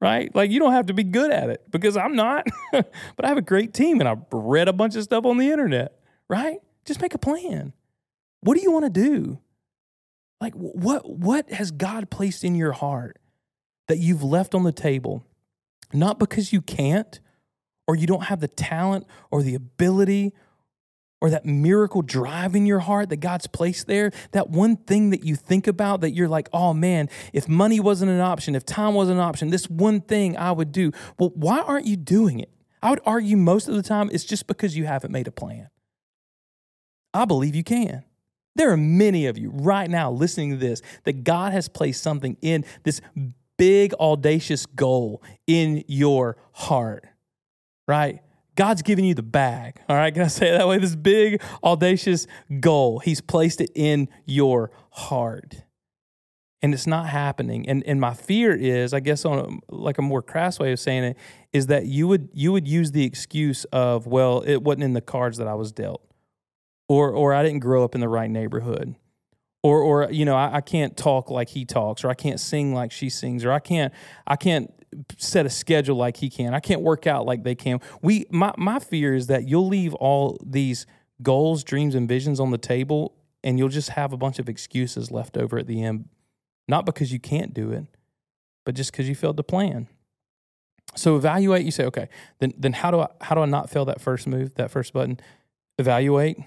right? 0.00 0.32
Like 0.34 0.50
you 0.50 0.60
don't 0.60 0.72
have 0.72 0.86
to 0.86 0.94
be 0.94 1.02
good 1.02 1.30
at 1.30 1.48
it 1.48 1.62
because 1.70 1.96
I'm 1.96 2.14
not, 2.14 2.46
but 2.72 3.24
I 3.24 3.28
have 3.28 3.38
a 3.38 3.42
great 3.42 3.72
team 3.72 4.00
and 4.00 4.08
I've 4.08 4.22
read 4.30 4.68
a 4.68 4.72
bunch 4.72 4.96
of 4.96 5.02
stuff 5.02 5.24
on 5.24 5.38
the 5.38 5.50
internet, 5.50 5.98
right? 6.28 6.58
Just 6.84 7.00
make 7.00 7.14
a 7.14 7.18
plan. 7.18 7.72
What 8.42 8.56
do 8.56 8.62
you 8.62 8.70
want 8.70 8.84
to 8.84 8.90
do? 8.90 9.38
Like 10.40 10.52
what 10.54 11.08
what 11.08 11.50
has 11.50 11.70
God 11.70 12.10
placed 12.10 12.44
in 12.44 12.54
your 12.54 12.72
heart 12.72 13.18
that 13.88 13.98
you've 13.98 14.22
left 14.22 14.54
on 14.54 14.64
the 14.64 14.72
table 14.72 15.25
not 15.92 16.18
because 16.18 16.52
you 16.52 16.60
can't 16.60 17.20
or 17.86 17.96
you 17.96 18.06
don't 18.06 18.24
have 18.24 18.40
the 18.40 18.48
talent 18.48 19.06
or 19.30 19.42
the 19.42 19.54
ability 19.54 20.32
or 21.20 21.30
that 21.30 21.46
miracle 21.46 22.02
drive 22.02 22.54
in 22.54 22.66
your 22.66 22.80
heart 22.80 23.08
that 23.08 23.16
God's 23.18 23.46
placed 23.46 23.86
there, 23.86 24.12
that 24.32 24.50
one 24.50 24.76
thing 24.76 25.10
that 25.10 25.24
you 25.24 25.34
think 25.34 25.66
about 25.66 26.02
that 26.02 26.10
you're 26.10 26.28
like, 26.28 26.48
oh 26.52 26.74
man, 26.74 27.08
if 27.32 27.48
money 27.48 27.80
wasn't 27.80 28.10
an 28.10 28.20
option, 28.20 28.54
if 28.54 28.66
time 28.66 28.94
wasn't 28.94 29.18
an 29.18 29.24
option, 29.24 29.50
this 29.50 29.68
one 29.70 30.00
thing 30.00 30.36
I 30.36 30.52
would 30.52 30.72
do. 30.72 30.92
Well, 31.18 31.32
why 31.34 31.60
aren't 31.60 31.86
you 31.86 31.96
doing 31.96 32.40
it? 32.40 32.50
I 32.82 32.90
would 32.90 33.00
argue 33.06 33.36
most 33.36 33.68
of 33.68 33.74
the 33.74 33.82
time 33.82 34.10
it's 34.12 34.24
just 34.24 34.46
because 34.46 34.76
you 34.76 34.84
haven't 34.84 35.10
made 35.10 35.26
a 35.26 35.32
plan. 35.32 35.70
I 37.14 37.24
believe 37.24 37.54
you 37.54 37.64
can. 37.64 38.04
There 38.54 38.70
are 38.70 38.76
many 38.76 39.26
of 39.26 39.38
you 39.38 39.50
right 39.50 39.88
now 39.88 40.10
listening 40.10 40.50
to 40.50 40.56
this 40.56 40.82
that 41.04 41.24
God 41.24 41.52
has 41.52 41.68
placed 41.68 42.02
something 42.02 42.36
in 42.42 42.64
this 42.84 43.00
big, 43.56 43.94
audacious 43.94 44.66
goal 44.66 45.22
in 45.46 45.84
your 45.86 46.36
heart, 46.52 47.06
right? 47.86 48.20
God's 48.54 48.82
given 48.82 49.04
you 49.04 49.14
the 49.14 49.22
bag. 49.22 49.80
All 49.88 49.96
right, 49.96 50.12
can 50.12 50.22
I 50.22 50.28
say 50.28 50.48
it 50.48 50.58
that 50.58 50.66
way? 50.66 50.78
This 50.78 50.96
big, 50.96 51.42
audacious 51.62 52.26
goal. 52.60 53.00
He's 53.00 53.20
placed 53.20 53.60
it 53.60 53.70
in 53.74 54.08
your 54.24 54.70
heart. 54.90 55.62
And 56.62 56.72
it's 56.72 56.86
not 56.86 57.06
happening. 57.06 57.68
And 57.68 57.84
and 57.86 58.00
my 58.00 58.14
fear 58.14 58.54
is, 58.54 58.94
I 58.94 59.00
guess 59.00 59.26
on 59.26 59.38
a, 59.38 59.74
like 59.74 59.98
a 59.98 60.02
more 60.02 60.22
crass 60.22 60.58
way 60.58 60.72
of 60.72 60.80
saying 60.80 61.04
it, 61.04 61.16
is 61.52 61.66
that 61.66 61.84
you 61.84 62.08
would 62.08 62.30
you 62.32 62.50
would 62.50 62.66
use 62.66 62.92
the 62.92 63.04
excuse 63.04 63.64
of, 63.66 64.06
well, 64.06 64.40
it 64.40 64.62
wasn't 64.62 64.84
in 64.84 64.94
the 64.94 65.02
cards 65.02 65.36
that 65.36 65.46
I 65.46 65.54
was 65.54 65.70
dealt. 65.70 66.02
Or 66.88 67.10
or 67.10 67.34
I 67.34 67.42
didn't 67.42 67.60
grow 67.60 67.84
up 67.84 67.94
in 67.94 68.00
the 68.00 68.08
right 68.08 68.30
neighborhood 68.30 68.96
or 69.66 69.80
or 69.80 70.10
you 70.10 70.24
know 70.24 70.36
I, 70.36 70.56
I, 70.56 70.60
can't 70.60 70.96
talk 70.96 71.30
like 71.30 71.48
he 71.48 71.64
talks 71.64 72.04
or 72.04 72.08
i 72.08 72.14
can't 72.14 72.38
sing 72.38 72.74
like 72.74 72.92
she 72.92 73.08
sings 73.08 73.44
or 73.44 73.52
i 73.52 73.58
can't 73.58 73.92
i 74.26 74.36
can't 74.36 74.72
set 75.18 75.46
a 75.46 75.50
schedule 75.50 75.96
like 75.96 76.16
he 76.16 76.30
can. 76.30 76.54
I 76.54 76.60
can't 76.60 76.80
work 76.80 77.06
out 77.06 77.26
like 77.26 77.42
they 77.42 77.54
can. 77.54 77.80
We 78.02 78.26
my, 78.30 78.52
my 78.56 78.78
fear 78.78 79.14
is 79.14 79.26
that 79.26 79.46
you'll 79.46 79.68
leave 79.68 79.94
all 79.94 80.38
these 80.44 80.86
goals 81.22 81.64
dreams 81.64 81.94
and 81.94 82.08
visions 82.08 82.40
on 82.40 82.50
the 82.50 82.58
table 82.58 83.14
and 83.42 83.58
you'll 83.58 83.68
just 83.68 83.90
have 83.90 84.12
a 84.12 84.16
bunch 84.16 84.38
of 84.38 84.48
excuses 84.48 85.10
left 85.10 85.36
over 85.36 85.58
at 85.58 85.66
the 85.66 85.82
end. 85.82 86.08
Not 86.68 86.84
because 86.84 87.12
you 87.12 87.20
can't 87.20 87.54
do 87.54 87.72
it 87.72 87.84
but 88.64 88.74
just 88.74 88.90
because 88.90 89.08
you 89.08 89.14
failed 89.14 89.36
to 89.36 89.42
plan. 89.42 89.88
So 90.94 91.16
evaluate 91.16 91.64
you 91.64 91.70
say 91.70 91.84
okay 91.84 92.08
then 92.38 92.54
then 92.56 92.72
how 92.72 92.90
do 92.90 93.00
i 93.00 93.08
how 93.20 93.34
do 93.34 93.42
i 93.42 93.46
not 93.46 93.70
fail 93.70 93.84
that 93.86 94.00
first 94.00 94.26
move 94.26 94.54
that 94.54 94.70
first 94.70 94.92
button? 94.92 95.20
Evaluate 95.78 96.38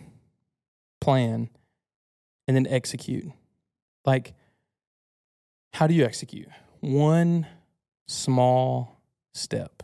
plan 1.01 1.49
and 2.49 2.55
then 2.55 2.65
execute. 2.65 3.31
Like, 4.05 4.33
how 5.71 5.85
do 5.85 5.93
you 5.93 6.03
execute? 6.03 6.47
One 6.79 7.45
small 8.07 9.03
step, 9.35 9.83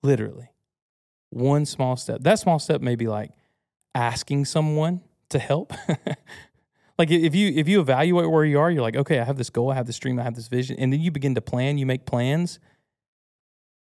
literally. 0.00 0.52
One 1.30 1.66
small 1.66 1.96
step. 1.96 2.20
That 2.20 2.38
small 2.38 2.60
step 2.60 2.80
may 2.82 2.94
be 2.94 3.08
like 3.08 3.32
asking 3.96 4.44
someone 4.44 5.00
to 5.30 5.40
help. 5.40 5.72
like 6.98 7.10
if 7.10 7.34
you 7.34 7.52
if 7.56 7.66
you 7.66 7.80
evaluate 7.80 8.30
where 8.30 8.44
you 8.44 8.60
are, 8.60 8.70
you're 8.70 8.82
like, 8.82 8.94
okay, 8.94 9.18
I 9.18 9.24
have 9.24 9.36
this 9.36 9.50
goal, 9.50 9.72
I 9.72 9.74
have 9.74 9.88
this 9.88 9.98
dream, 9.98 10.20
I 10.20 10.22
have 10.22 10.36
this 10.36 10.46
vision, 10.46 10.76
and 10.78 10.92
then 10.92 11.00
you 11.00 11.10
begin 11.10 11.34
to 11.34 11.40
plan, 11.40 11.78
you 11.78 11.86
make 11.86 12.06
plans. 12.06 12.60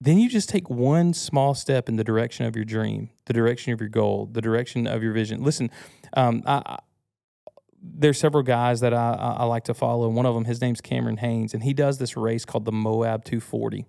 Then 0.01 0.19
you 0.19 0.31
just 0.31 0.49
take 0.49 0.71
one 0.71 1.13
small 1.13 1.55
step 1.55 1.91
in 1.91 1.97
the 1.97 2.05
direction 2.05 2.47
of 2.47 2.57
your 2.57 2.65
dream, 2.65 3.11
the 3.27 3.35
direction 3.35 3.75
of 3.75 3.81
your 3.81 3.91
goal, 3.91 4.27
the 4.33 4.41
direction 4.41 4.87
of 4.87 5.03
your 5.03 5.13
vision. 5.13 5.43
Listen, 5.43 5.71
um, 6.15 6.43
I, 6.47 6.79
there's 7.85 8.19
several 8.19 8.43
guys 8.43 8.81
that 8.81 8.95
I, 8.95 9.37
I 9.39 9.45
like 9.45 9.65
to 9.65 9.75
follow. 9.75 10.09
One 10.09 10.25
of 10.25 10.35
them, 10.35 10.47
his 10.47 10.61
name's 10.61 10.81
Cameron 10.81 11.19
Hanes, 11.19 11.53
and 11.53 11.63
he 11.63 11.75
does 11.75 11.99
this 11.99 12.17
race 12.17 12.45
called 12.45 12.65
the 12.65 12.73
Moab 12.73 13.25
240. 13.25 13.87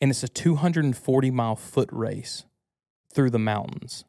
And 0.00 0.10
it's 0.10 0.22
a 0.22 0.28
240 0.28 1.30
mile 1.30 1.56
foot 1.56 1.88
race 1.92 2.44
through 3.12 3.30
the 3.30 3.38
mountains. 3.38 4.04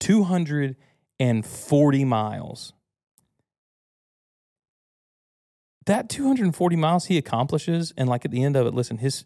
240 0.00 2.04
miles. 2.04 2.72
That 5.86 6.08
240 6.08 6.76
miles 6.76 7.06
he 7.06 7.18
accomplishes, 7.18 7.92
and 7.96 8.08
like 8.08 8.24
at 8.24 8.30
the 8.30 8.44
end 8.44 8.54
of 8.54 8.66
it, 8.66 8.74
listen, 8.74 8.98
his 8.98 9.24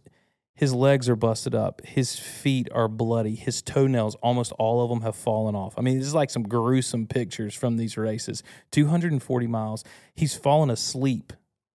his 0.57 0.73
legs 0.73 1.09
are 1.09 1.17
busted 1.17 1.55
up. 1.55 1.85
His 1.85 2.19
feet 2.19 2.69
are 2.73 2.89
bloody. 2.89 3.35
His 3.35 3.61
toenails, 3.61 4.15
almost 4.17 4.53
all 4.53 4.83
of 4.83 4.89
them, 4.89 5.03
have 5.03 5.15
fallen 5.15 5.55
off. 5.55 5.75
I 5.77 5.83
mean, 5.83 5.99
this 5.99 6.07
is 6.07 6.15
like 6.15 6.31
some 6.31 6.45
gruesome 6.45 7.07
pictures 7.07 7.55
from 7.55 7.77
these 7.77 7.99
races. 7.99 8.43
240 8.73 9.47
miles. 9.47 9.85
He's 10.15 10.35
fallen 10.35 10.71
asleep 10.71 11.35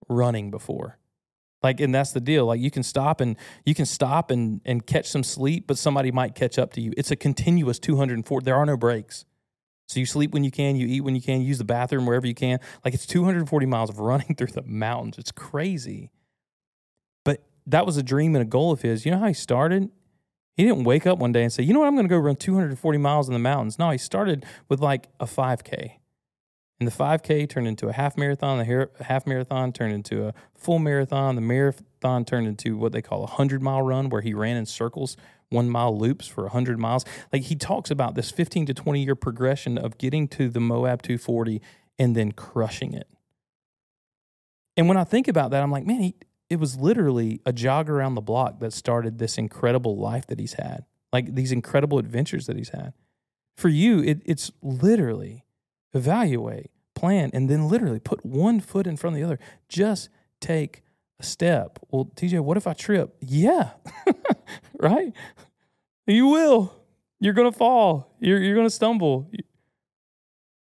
running 0.09 0.49
before. 0.49 0.97
Like, 1.61 1.79
and 1.79 1.93
that's 1.93 2.11
the 2.11 2.19
deal. 2.19 2.47
Like, 2.47 2.59
you 2.59 2.71
can 2.71 2.81
stop 2.81 3.21
and 3.21 3.37
you 3.65 3.75
can 3.75 3.85
stop 3.85 4.31
and 4.31 4.61
and 4.65 4.83
catch 4.83 5.07
some 5.07 5.23
sleep, 5.23 5.67
but 5.67 5.77
somebody 5.77 6.11
might 6.11 6.33
catch 6.33 6.57
up 6.57 6.73
to 6.73 6.81
you. 6.81 6.91
It's 6.97 7.11
a 7.11 7.15
continuous 7.15 7.77
240. 7.77 8.43
There 8.43 8.55
are 8.55 8.65
no 8.65 8.77
breaks. 8.77 9.25
So 9.89 9.99
you 9.99 10.07
sleep 10.07 10.31
when 10.31 10.43
you 10.43 10.51
can, 10.51 10.75
you 10.75 10.87
eat 10.87 11.01
when 11.01 11.15
you 11.15 11.21
can, 11.21 11.41
use 11.41 11.59
the 11.59 11.65
bathroom 11.65 12.07
wherever 12.07 12.25
you 12.25 12.33
can. 12.33 12.59
Like 12.83 12.95
it's 12.95 13.05
240 13.05 13.65
miles 13.67 13.91
of 13.91 13.99
running 13.99 14.33
through 14.37 14.47
the 14.47 14.63
mountains. 14.63 15.19
It's 15.19 15.31
crazy 15.31 16.09
that 17.67 17.85
was 17.85 17.97
a 17.97 18.03
dream 18.03 18.35
and 18.35 18.41
a 18.41 18.45
goal 18.45 18.71
of 18.71 18.81
his. 18.81 19.05
You 19.05 19.11
know 19.11 19.19
how 19.19 19.27
he 19.27 19.33
started? 19.33 19.89
He 20.55 20.63
didn't 20.63 20.83
wake 20.83 21.07
up 21.07 21.19
one 21.19 21.31
day 21.31 21.43
and 21.43 21.51
say, 21.51 21.63
you 21.63 21.73
know 21.73 21.79
what, 21.79 21.87
I'm 21.87 21.95
going 21.95 22.05
to 22.05 22.09
go 22.09 22.17
run 22.17 22.35
240 22.35 22.97
miles 22.97 23.27
in 23.27 23.33
the 23.33 23.39
mountains. 23.39 23.79
No, 23.79 23.89
he 23.89 23.97
started 23.97 24.45
with 24.67 24.81
like 24.81 25.07
a 25.19 25.25
5K. 25.25 25.93
And 26.79 26.87
the 26.87 26.91
5K 26.91 27.47
turned 27.47 27.67
into 27.67 27.89
a 27.89 27.93
half 27.93 28.17
marathon. 28.17 28.57
The 28.57 28.89
half 29.03 29.27
marathon 29.27 29.71
turned 29.71 29.93
into 29.93 30.27
a 30.27 30.33
full 30.55 30.79
marathon. 30.79 31.35
The 31.35 31.41
marathon 31.41 32.25
turned 32.25 32.47
into 32.47 32.75
what 32.75 32.91
they 32.91 33.03
call 33.03 33.19
a 33.19 33.27
100 33.27 33.61
mile 33.61 33.83
run, 33.83 34.09
where 34.09 34.21
he 34.21 34.33
ran 34.33 34.57
in 34.57 34.65
circles, 34.65 35.15
one 35.49 35.69
mile 35.69 35.95
loops 35.95 36.27
for 36.27 36.41
100 36.45 36.79
miles. 36.79 37.05
Like 37.31 37.43
he 37.43 37.55
talks 37.55 37.91
about 37.91 38.15
this 38.15 38.31
15 38.31 38.65
to 38.65 38.73
20 38.73 39.03
year 39.03 39.15
progression 39.15 39.77
of 39.77 39.99
getting 39.99 40.27
to 40.29 40.49
the 40.49 40.59
Moab 40.59 41.03
240 41.03 41.61
and 41.99 42.15
then 42.15 42.31
crushing 42.31 42.95
it. 42.95 43.07
And 44.75 44.87
when 44.87 44.97
I 44.97 45.03
think 45.03 45.27
about 45.27 45.51
that, 45.51 45.61
I'm 45.61 45.71
like, 45.71 45.85
man, 45.85 46.01
he, 46.01 46.15
it 46.51 46.59
was 46.59 46.75
literally 46.75 47.39
a 47.45 47.53
jog 47.53 47.89
around 47.89 48.15
the 48.15 48.21
block 48.21 48.59
that 48.59 48.73
started 48.73 49.19
this 49.19 49.37
incredible 49.37 49.97
life 49.97 50.27
that 50.27 50.37
he's 50.37 50.55
had, 50.55 50.83
like 51.13 51.33
these 51.33 51.53
incredible 51.53 51.97
adventures 51.97 52.45
that 52.47 52.57
he's 52.57 52.69
had. 52.69 52.91
For 53.55 53.69
you, 53.69 53.99
it, 54.03 54.21
it's 54.25 54.51
literally 54.61 55.45
evaluate, 55.93 56.69
plan, 56.93 57.31
and 57.33 57.49
then 57.49 57.69
literally 57.69 58.01
put 58.01 58.25
one 58.25 58.59
foot 58.59 58.85
in 58.85 58.97
front 58.97 59.15
of 59.15 59.21
the 59.21 59.25
other. 59.25 59.39
Just 59.69 60.09
take 60.41 60.83
a 61.21 61.23
step. 61.23 61.79
Well, 61.89 62.11
TJ, 62.17 62.41
what 62.41 62.57
if 62.57 62.67
I 62.67 62.73
trip? 62.73 63.15
Yeah, 63.21 63.69
right? 64.77 65.13
You 66.05 66.27
will. 66.27 66.75
You're 67.21 67.33
going 67.33 67.49
to 67.49 67.57
fall. 67.57 68.13
You're, 68.19 68.39
you're 68.39 68.55
going 68.55 68.67
to 68.67 68.75
stumble 68.75 69.31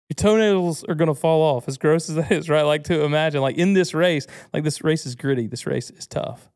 your 0.09 0.15
toenails 0.17 0.85
are 0.85 0.95
going 0.95 1.09
to 1.09 1.15
fall 1.15 1.43
off 1.43 1.67
as 1.69 1.79
gross 1.79 2.09
as 2.09 2.17
that 2.17 2.33
is 2.33 2.49
right? 2.49 2.63
Like 2.63 2.85
to 2.85 3.03
imagine 3.03 3.41
like 3.41 3.57
in 3.57 3.73
this 3.73 3.95
race 3.95 4.27
like 4.53 4.65
this 4.65 4.83
race 4.83 5.07
is 5.07 5.15
gritty 5.15 5.47
this 5.47 5.67
race 5.67 5.91
is 5.91 6.07
tough. 6.07 6.51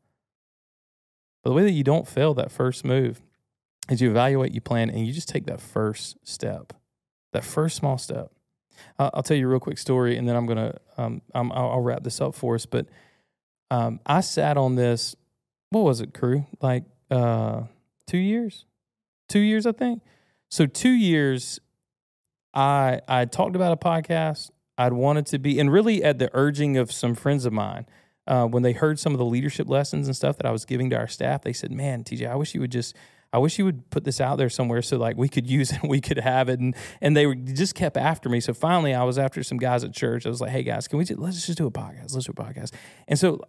But 1.43 1.51
the 1.51 1.55
way 1.55 1.63
that 1.63 1.71
you 1.71 1.83
don't 1.83 2.07
fail 2.07 2.33
that 2.35 2.51
first 2.51 2.83
move 2.83 3.21
is 3.89 4.01
you 4.01 4.09
evaluate 4.09 4.53
you 4.53 4.61
plan 4.61 4.89
and 4.89 5.05
you 5.05 5.13
just 5.13 5.29
take 5.29 5.45
that 5.47 5.61
first 5.61 6.17
step 6.23 6.73
that 7.31 7.43
first 7.43 7.75
small 7.75 7.97
step. 7.97 8.31
I'll, 8.97 9.11
I'll 9.13 9.23
tell 9.23 9.37
you 9.37 9.45
a 9.45 9.49
real 9.49 9.59
quick 9.59 9.77
story 9.77 10.17
and 10.17 10.27
then 10.27 10.35
i'm 10.35 10.45
going 10.45 10.57
to 10.57 10.75
um, 10.97 11.21
I'll, 11.33 11.51
I'll, 11.51 11.81
wrap 11.81 12.03
this 12.03 12.21
up 12.21 12.35
for 12.35 12.55
us 12.55 12.65
but 12.65 12.87
um, 13.71 13.99
i 14.05 14.21
sat 14.21 14.57
on 14.57 14.75
this 14.75 15.15
what 15.71 15.81
was 15.81 16.01
it 16.01 16.13
crew? 16.13 16.45
Like 16.61 16.85
uh, 17.11 17.63
two 18.07 18.17
years? 18.17 18.65
Two 19.27 19.39
years 19.39 19.65
i 19.65 19.71
think? 19.71 20.01
So 20.49 20.65
two 20.65 20.89
years 20.89 21.59
I 22.53 23.01
I 23.07 23.25
talked 23.25 23.55
about 23.55 23.71
a 23.71 23.77
podcast. 23.77 24.51
I'd 24.77 24.93
wanted 24.93 25.25
to 25.27 25.39
be, 25.39 25.59
and 25.59 25.71
really 25.71 26.03
at 26.03 26.19
the 26.19 26.29
urging 26.33 26.77
of 26.77 26.91
some 26.91 27.13
friends 27.13 27.45
of 27.45 27.51
mine, 27.51 27.85
uh, 28.27 28.45
when 28.45 28.63
they 28.63 28.71
heard 28.71 28.97
some 28.97 29.13
of 29.13 29.19
the 29.19 29.25
leadership 29.25 29.67
lessons 29.67 30.07
and 30.07 30.15
stuff 30.15 30.37
that 30.37 30.45
I 30.45 30.51
was 30.51 30.63
giving 30.63 30.89
to 30.91 30.95
our 30.95 31.07
staff, 31.07 31.41
they 31.41 31.53
said, 31.53 31.71
"Man, 31.71 32.03
TJ, 32.03 32.29
I 32.29 32.35
wish 32.35 32.53
you 32.53 32.61
would 32.61 32.71
just." 32.71 32.95
I 33.31 33.37
wish 33.37 33.59
you 33.59 33.65
would 33.65 33.91
put 33.91 34.05
this 34.05 34.19
out 34.19 34.39
there 34.39 34.49
somewhere 34.49 34.81
so 34.81 34.97
like 34.97 35.15
we 35.15 35.29
could 35.29 35.45
use 35.45 35.71
it, 35.73 35.83
we 35.83 36.01
could 36.01 36.17
have 36.17 36.49
it, 36.49 36.59
and 36.59 36.75
and 36.99 37.15
they 37.15 37.27
were, 37.27 37.35
just 37.35 37.75
kept 37.75 37.95
after 37.95 38.27
me. 38.27 38.39
So 38.39 38.55
finally, 38.55 38.95
I 38.95 39.03
was 39.03 39.19
after 39.19 39.43
some 39.43 39.59
guys 39.59 39.83
at 39.83 39.93
church. 39.93 40.25
I 40.25 40.29
was 40.29 40.41
like, 40.41 40.49
"Hey 40.49 40.63
guys, 40.63 40.87
can 40.87 40.97
we 40.97 41.05
just, 41.05 41.19
let's 41.19 41.45
just 41.45 41.57
do 41.57 41.67
a 41.67 41.71
podcast? 41.71 42.15
Let's 42.15 42.25
do 42.25 42.31
a 42.31 42.33
podcast." 42.33 42.73
And 43.07 43.19
so 43.19 43.41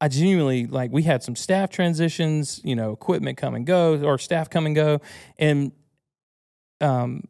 I 0.00 0.08
genuinely 0.08 0.66
like 0.66 0.90
we 0.92 1.04
had 1.04 1.22
some 1.22 1.36
staff 1.36 1.70
transitions, 1.70 2.60
you 2.64 2.76
know, 2.76 2.92
equipment 2.92 3.38
come 3.38 3.54
and 3.54 3.64
go, 3.64 3.98
or 4.04 4.18
staff 4.18 4.50
come 4.50 4.66
and 4.66 4.74
go, 4.74 5.00
and 5.38 5.72
um, 6.82 7.24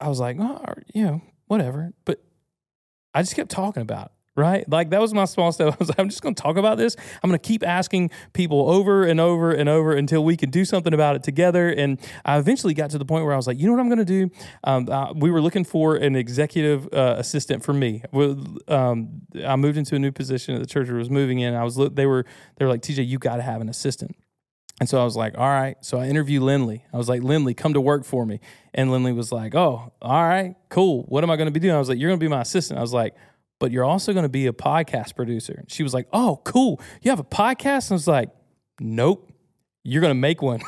I 0.00 0.08
was 0.08 0.20
like, 0.20 0.36
oh, 0.40 0.62
you 0.94 1.04
know, 1.04 1.22
whatever. 1.46 1.92
But 2.04 2.22
I 3.14 3.22
just 3.22 3.34
kept 3.34 3.50
talking 3.50 3.82
about 3.82 4.06
it 4.06 4.12
right? 4.36 4.68
Like 4.68 4.90
that 4.90 5.00
was 5.00 5.12
my 5.12 5.24
small 5.24 5.50
step. 5.50 5.68
I 5.72 5.76
was 5.78 5.88
like, 5.88 5.98
I'm 5.98 6.08
just 6.08 6.22
going 6.22 6.34
to 6.34 6.40
talk 6.40 6.56
about 6.56 6.78
this. 6.78 6.94
I'm 7.22 7.30
going 7.30 7.40
to 7.40 7.46
keep 7.46 7.66
asking 7.66 8.10
people 8.34 8.70
over 8.70 9.04
and 9.04 9.18
over 9.18 9.50
and 9.50 9.68
over 9.68 9.92
until 9.94 10.22
we 10.22 10.36
can 10.36 10.50
do 10.50 10.64
something 10.64 10.94
about 10.94 11.16
it 11.16 11.22
together. 11.22 11.68
And 11.70 11.98
I 12.24 12.38
eventually 12.38 12.74
got 12.74 12.90
to 12.90 12.98
the 12.98 13.04
point 13.04 13.24
where 13.24 13.32
I 13.32 13.36
was 13.36 13.46
like, 13.46 13.58
you 13.58 13.66
know 13.66 13.72
what 13.72 13.80
I'm 13.80 13.88
going 13.88 13.98
to 13.98 14.04
do? 14.04 14.30
Um, 14.62 15.18
we 15.18 15.30
were 15.30 15.40
looking 15.40 15.64
for 15.64 15.96
an 15.96 16.14
executive 16.14 16.88
uh, 16.92 17.16
assistant 17.18 17.64
for 17.64 17.72
me. 17.72 18.02
Um, 18.68 19.22
I 19.44 19.56
moved 19.56 19.78
into 19.78 19.96
a 19.96 19.98
new 19.98 20.12
position 20.12 20.54
at 20.54 20.60
the 20.60 20.66
church 20.66 20.88
I 20.90 20.92
was 20.92 21.10
moving 21.10 21.40
in. 21.40 21.54
I 21.54 21.64
was 21.64 21.76
they 21.76 22.06
were 22.06 22.24
they 22.56 22.64
were 22.64 22.70
like, 22.70 22.82
TJ, 22.82 23.06
you 23.06 23.18
got 23.18 23.36
to 23.36 23.42
have 23.42 23.60
an 23.60 23.68
assistant. 23.68 24.16
And 24.78 24.88
so 24.88 25.00
I 25.00 25.04
was 25.04 25.16
like, 25.16 25.38
all 25.38 25.48
right. 25.48 25.76
So 25.80 25.98
I 25.98 26.06
interviewed 26.06 26.42
Lindley. 26.42 26.84
I 26.92 26.98
was 26.98 27.08
like, 27.08 27.22
Lindley, 27.22 27.54
come 27.54 27.72
to 27.74 27.80
work 27.80 28.04
for 28.04 28.26
me. 28.26 28.40
And 28.74 28.90
Lindley 28.90 29.12
was 29.12 29.32
like, 29.32 29.54
oh, 29.54 29.92
all 30.02 30.22
right, 30.22 30.54
cool. 30.68 31.04
What 31.04 31.24
am 31.24 31.30
I 31.30 31.36
going 31.36 31.46
to 31.46 31.52
be 31.52 31.60
doing? 31.60 31.74
I 31.74 31.78
was 31.78 31.88
like, 31.88 31.98
you're 31.98 32.10
going 32.10 32.20
to 32.20 32.24
be 32.24 32.28
my 32.28 32.42
assistant. 32.42 32.78
I 32.78 32.82
was 32.82 32.92
like, 32.92 33.14
but 33.58 33.72
you're 33.72 33.84
also 33.84 34.12
going 34.12 34.24
to 34.24 34.28
be 34.28 34.46
a 34.46 34.52
podcast 34.52 35.16
producer. 35.16 35.64
She 35.68 35.82
was 35.82 35.94
like, 35.94 36.08
oh, 36.12 36.42
cool. 36.44 36.80
You 37.00 37.10
have 37.10 37.20
a 37.20 37.24
podcast? 37.24 37.86
And 37.86 37.92
I 37.92 37.94
was 37.94 38.08
like, 38.08 38.30
nope. 38.78 39.32
You're 39.82 40.00
going 40.02 40.10
to 40.10 40.20
make 40.20 40.42
one. 40.42 40.60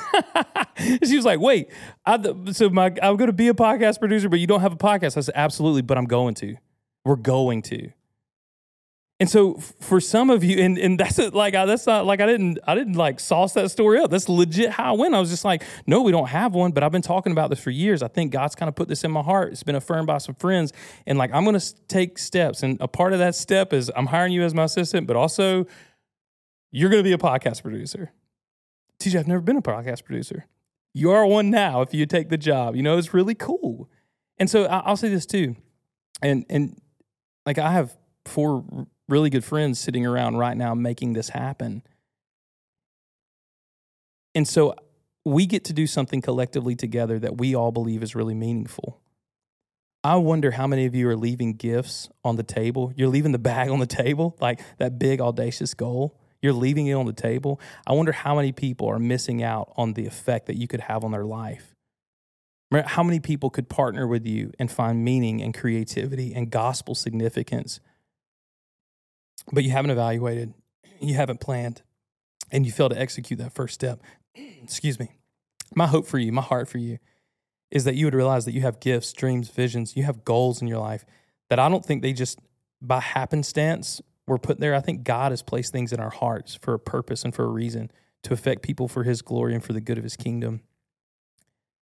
she 0.79 1.17
was 1.17 1.25
like, 1.25 1.41
wait, 1.41 1.69
I, 2.07 2.23
so 2.53 2.71
my, 2.71 2.87
I'm 3.03 3.17
going 3.17 3.27
to 3.27 3.33
be 3.33 3.49
a 3.49 3.55
podcast 3.55 3.99
producer, 3.99 4.29
but 4.29 4.39
you 4.39 4.47
don't 4.47 4.61
have 4.61 4.73
a 4.73 4.77
podcast. 4.77 5.17
I 5.17 5.21
said, 5.21 5.35
absolutely, 5.35 5.83
but 5.83 5.99
I'm 5.99 6.05
going 6.05 6.35
to. 6.37 6.57
We're 7.05 7.17
going 7.17 7.63
to. 7.63 7.91
And 9.21 9.29
so 9.29 9.55
for 9.55 10.01
some 10.01 10.31
of 10.31 10.45
you, 10.45 10.63
and, 10.63 10.79
and 10.79 10.99
that's 11.01 11.19
it, 11.19 11.35
like 11.35 11.57
I, 11.57 11.67
that's 11.67 11.87
not 11.87 12.07
like 12.07 12.21
I 12.21 12.27
didn't 12.27 12.61
I 12.69 12.77
didn't 12.77 12.93
like 12.93 13.19
sauce 13.19 13.53
that 13.55 13.69
story 13.71 13.99
up. 13.99 14.13
That's 14.13 14.29
legit 14.29 14.71
how 14.71 14.95
I 14.95 14.97
went. 14.97 15.13
I 15.13 15.19
was 15.19 15.29
just 15.29 15.45
like, 15.45 15.65
no, 15.89 16.03
we 16.03 16.13
don't 16.13 16.29
have 16.29 16.55
one, 16.55 16.71
but 16.71 16.85
I've 16.85 16.93
been 16.93 17.03
talking 17.03 17.33
about 17.33 17.51
this 17.51 17.59
for 17.59 17.71
years. 17.71 18.01
I 18.01 18.09
think 18.09 18.31
God's 18.31 18.55
kind 18.55 18.69
of 18.69 18.77
put 18.77 18.87
this 18.87 19.03
in 19.03 19.11
my 19.11 19.23
heart. 19.23 19.53
It's 19.53 19.65
been 19.65 19.75
affirmed 19.75 20.07
by 20.07 20.19
some 20.19 20.37
friends, 20.37 20.73
and 21.05 21.19
like 21.19 21.33
I'm 21.35 21.45
going 21.45 21.59
to 21.59 21.75
take 21.89 22.17
steps. 22.17 22.63
And 22.63 22.81
a 22.81 22.87
part 22.87 23.13
of 23.13 23.19
that 23.19 23.35
step 23.35 23.73
is 23.73 23.91
I'm 23.97 24.07
hiring 24.07 24.33
you 24.33 24.45
as 24.45 24.55
my 24.55 24.65
assistant, 24.65 25.09
but 25.09 25.17
also 25.17 25.67
you're 26.71 26.91
going 26.91 27.03
to 27.03 27.09
be 27.09 27.13
a 27.13 27.19
podcast 27.19 27.63
producer. 27.63 28.13
TJ, 29.01 29.19
I've 29.19 29.27
never 29.27 29.41
been 29.41 29.57
a 29.57 29.63
podcast 29.63 30.05
producer. 30.05 30.47
You 30.95 31.11
are 31.11 31.27
one 31.27 31.51
now 31.51 31.83
if 31.83 31.93
you 31.93 32.07
take 32.07 32.29
the 32.29 32.39
job. 32.39 32.77
You 32.77 32.83
know, 32.85 32.97
it's 32.97 33.13
really 33.13 33.35
cool. 33.35 33.91
And 34.39 34.49
so 34.49 34.67
I'll 34.67 34.97
say 34.97 35.09
this 35.09 35.27
too, 35.27 35.57
and 36.23 36.47
and 36.49 36.81
like 37.45 37.59
I 37.59 37.73
have 37.73 37.97
four 38.25 38.87
really 39.09 39.31
good 39.31 39.45
friends 39.45 39.79
sitting 39.79 40.07
around 40.07 40.37
right 40.37 40.57
now 40.57 40.75
making 40.75 41.15
this 41.15 41.31
happen. 41.31 41.83
And 44.35 44.47
so 44.47 44.75
we 45.25 45.47
get 45.47 45.65
to 45.65 45.73
do 45.73 45.87
something 45.87 46.21
collectively 46.21 46.77
together 46.77 47.19
that 47.19 47.39
we 47.39 47.55
all 47.55 47.73
believe 47.73 48.03
is 48.03 48.15
really 48.15 48.35
meaningful. 48.35 49.01
I 50.05 50.17
wonder 50.17 50.53
how 50.53 50.67
many 50.67 50.87
of 50.87 50.95
you 50.95 51.09
are 51.09 51.17
leaving 51.17 51.55
gifts 51.55 52.09
on 52.25 52.37
the 52.37 52.43
table. 52.43 52.93
You're 52.97 53.09
leaving 53.09 53.33
the 53.33 53.39
bag 53.39 53.69
on 53.69 53.81
the 53.81 53.87
table, 53.87 54.37
like 54.41 54.61
that 54.79 54.99
big, 54.99 55.21
audacious 55.21 55.75
goal. 55.75 56.19
You're 56.41 56.53
leaving 56.53 56.87
it 56.87 56.93
on 56.93 57.07
the 57.07 57.13
table. 57.13 57.61
I 57.87 57.95
wonder 57.95 58.13
how 58.13 58.37
many 58.37 58.53
people 58.53 58.89
are 58.89 59.01
missing 59.01 59.43
out 59.43 59.73
on 59.77 59.95
the 59.95 60.07
effect 60.07 60.47
that 60.47 60.57
you 60.57 60.69
could 60.69 60.81
have 60.81 61.03
on 61.03 61.11
their 61.11 61.25
life. 61.25 61.75
How 62.71 63.03
many 63.03 63.19
people 63.19 63.51
could 63.51 63.69
partner 63.69 64.07
with 64.07 64.27
you 64.27 64.53
and 64.59 64.71
find 64.71 65.03
meaning 65.03 65.43
and 65.43 65.53
creativity 65.53 66.33
and 66.35 66.51
gospel 66.51 66.95
significance 66.95 67.81
but 69.53 69.65
you 69.65 69.71
haven't 69.71 69.91
evaluated, 69.91 70.55
you 71.01 71.15
haven't 71.15 71.41
planned, 71.41 71.83
and 72.51 72.67
you 72.67 72.73
fail 72.73 72.89
to 72.89 72.99
execute 72.99 73.39
that 73.39 73.53
first 73.53 73.75
step. 73.75 74.01
Excuse 74.63 74.99
me. 74.99 75.13
My 75.75 75.87
hope 75.87 76.07
for 76.07 76.19
you, 76.19 76.33
my 76.33 76.43
heart 76.43 76.69
for 76.69 76.79
you, 76.79 76.99
is 77.71 77.85
that 77.85 77.95
you 77.95 78.07
would 78.07 78.15
realize 78.15 78.45
that 78.47 78.53
you 78.53 78.63
have 78.63 78.81
gifts, 78.81 79.13
dreams, 79.13 79.51
visions, 79.51 79.97
you 79.97 80.03
have 80.05 80.25
goals 80.25 80.63
in 80.63 80.69
your 80.69 80.79
life 80.79 81.05
that 81.51 81.59
I 81.59 81.69
don't 81.69 81.85
think 81.85 82.03
they 82.03 82.13
just 82.13 82.39
by 82.81 83.01
happenstance 83.01 84.01
were 84.27 84.39
put 84.39 84.61
there. 84.61 84.75
I 84.75 84.81
think 84.81 85.05
God 85.05 85.33
has 85.33 85.43
placed 85.43 85.73
things 85.73 85.93
in 85.93 86.01
our 86.01 86.11
hearts 86.11 86.55
for 86.55 86.75
a 86.75 86.79
purpose 86.79 87.25
and 87.25 87.35
for 87.35 87.45
a 87.45 87.49
reason 87.49 87.91
to 88.23 88.33
affect 88.33 88.63
people 88.63 88.89
for 88.89 89.05
his 89.05 89.23
glory 89.23 89.55
and 89.55 89.65
for 89.65 89.73
the 89.73 89.81
good 89.81 89.99
of 89.99 90.05
his 90.05 90.17
kingdom. 90.17 90.63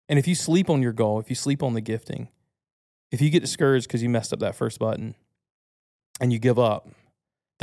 And 0.10 0.20
if 0.20 0.28
you 0.28 0.36
sleep 0.36 0.70
on 0.70 0.82
your 0.82 0.94
goal, 0.94 1.20
if 1.20 1.30
you 1.30 1.36
sleep 1.36 1.64
on 1.64 1.74
the 1.74 1.82
gifting, 1.82 2.30
if 3.12 3.22
you 3.22 3.30
get 3.30 3.42
discouraged 3.42 3.88
because 3.88 4.04
you 4.04 4.10
messed 4.10 4.34
up 4.34 4.40
that 4.40 4.56
first 4.56 4.80
button 4.80 5.16
and 6.20 6.34
you 6.34 6.40
give 6.40 6.60
up, 6.60 6.90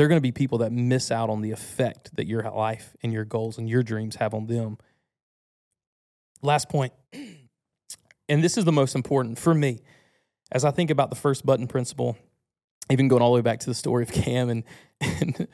there 0.00 0.06
are 0.06 0.08
going 0.08 0.16
to 0.16 0.22
be 0.22 0.32
people 0.32 0.56
that 0.56 0.72
miss 0.72 1.10
out 1.10 1.28
on 1.28 1.42
the 1.42 1.50
effect 1.50 2.16
that 2.16 2.26
your 2.26 2.42
life 2.44 2.96
and 3.02 3.12
your 3.12 3.26
goals 3.26 3.58
and 3.58 3.68
your 3.68 3.82
dreams 3.82 4.16
have 4.16 4.32
on 4.32 4.46
them. 4.46 4.78
Last 6.40 6.70
point, 6.70 6.94
and 8.26 8.42
this 8.42 8.56
is 8.56 8.64
the 8.64 8.72
most 8.72 8.94
important 8.94 9.38
for 9.38 9.52
me 9.52 9.82
as 10.52 10.64
I 10.64 10.70
think 10.70 10.88
about 10.88 11.10
the 11.10 11.16
first 11.16 11.44
button 11.44 11.66
principle, 11.66 12.16
even 12.88 13.08
going 13.08 13.20
all 13.20 13.32
the 13.32 13.34
way 13.34 13.42
back 13.42 13.60
to 13.60 13.66
the 13.66 13.74
story 13.74 14.02
of 14.02 14.10
Cam 14.10 14.48
and 14.48 14.64
and, 15.02 15.46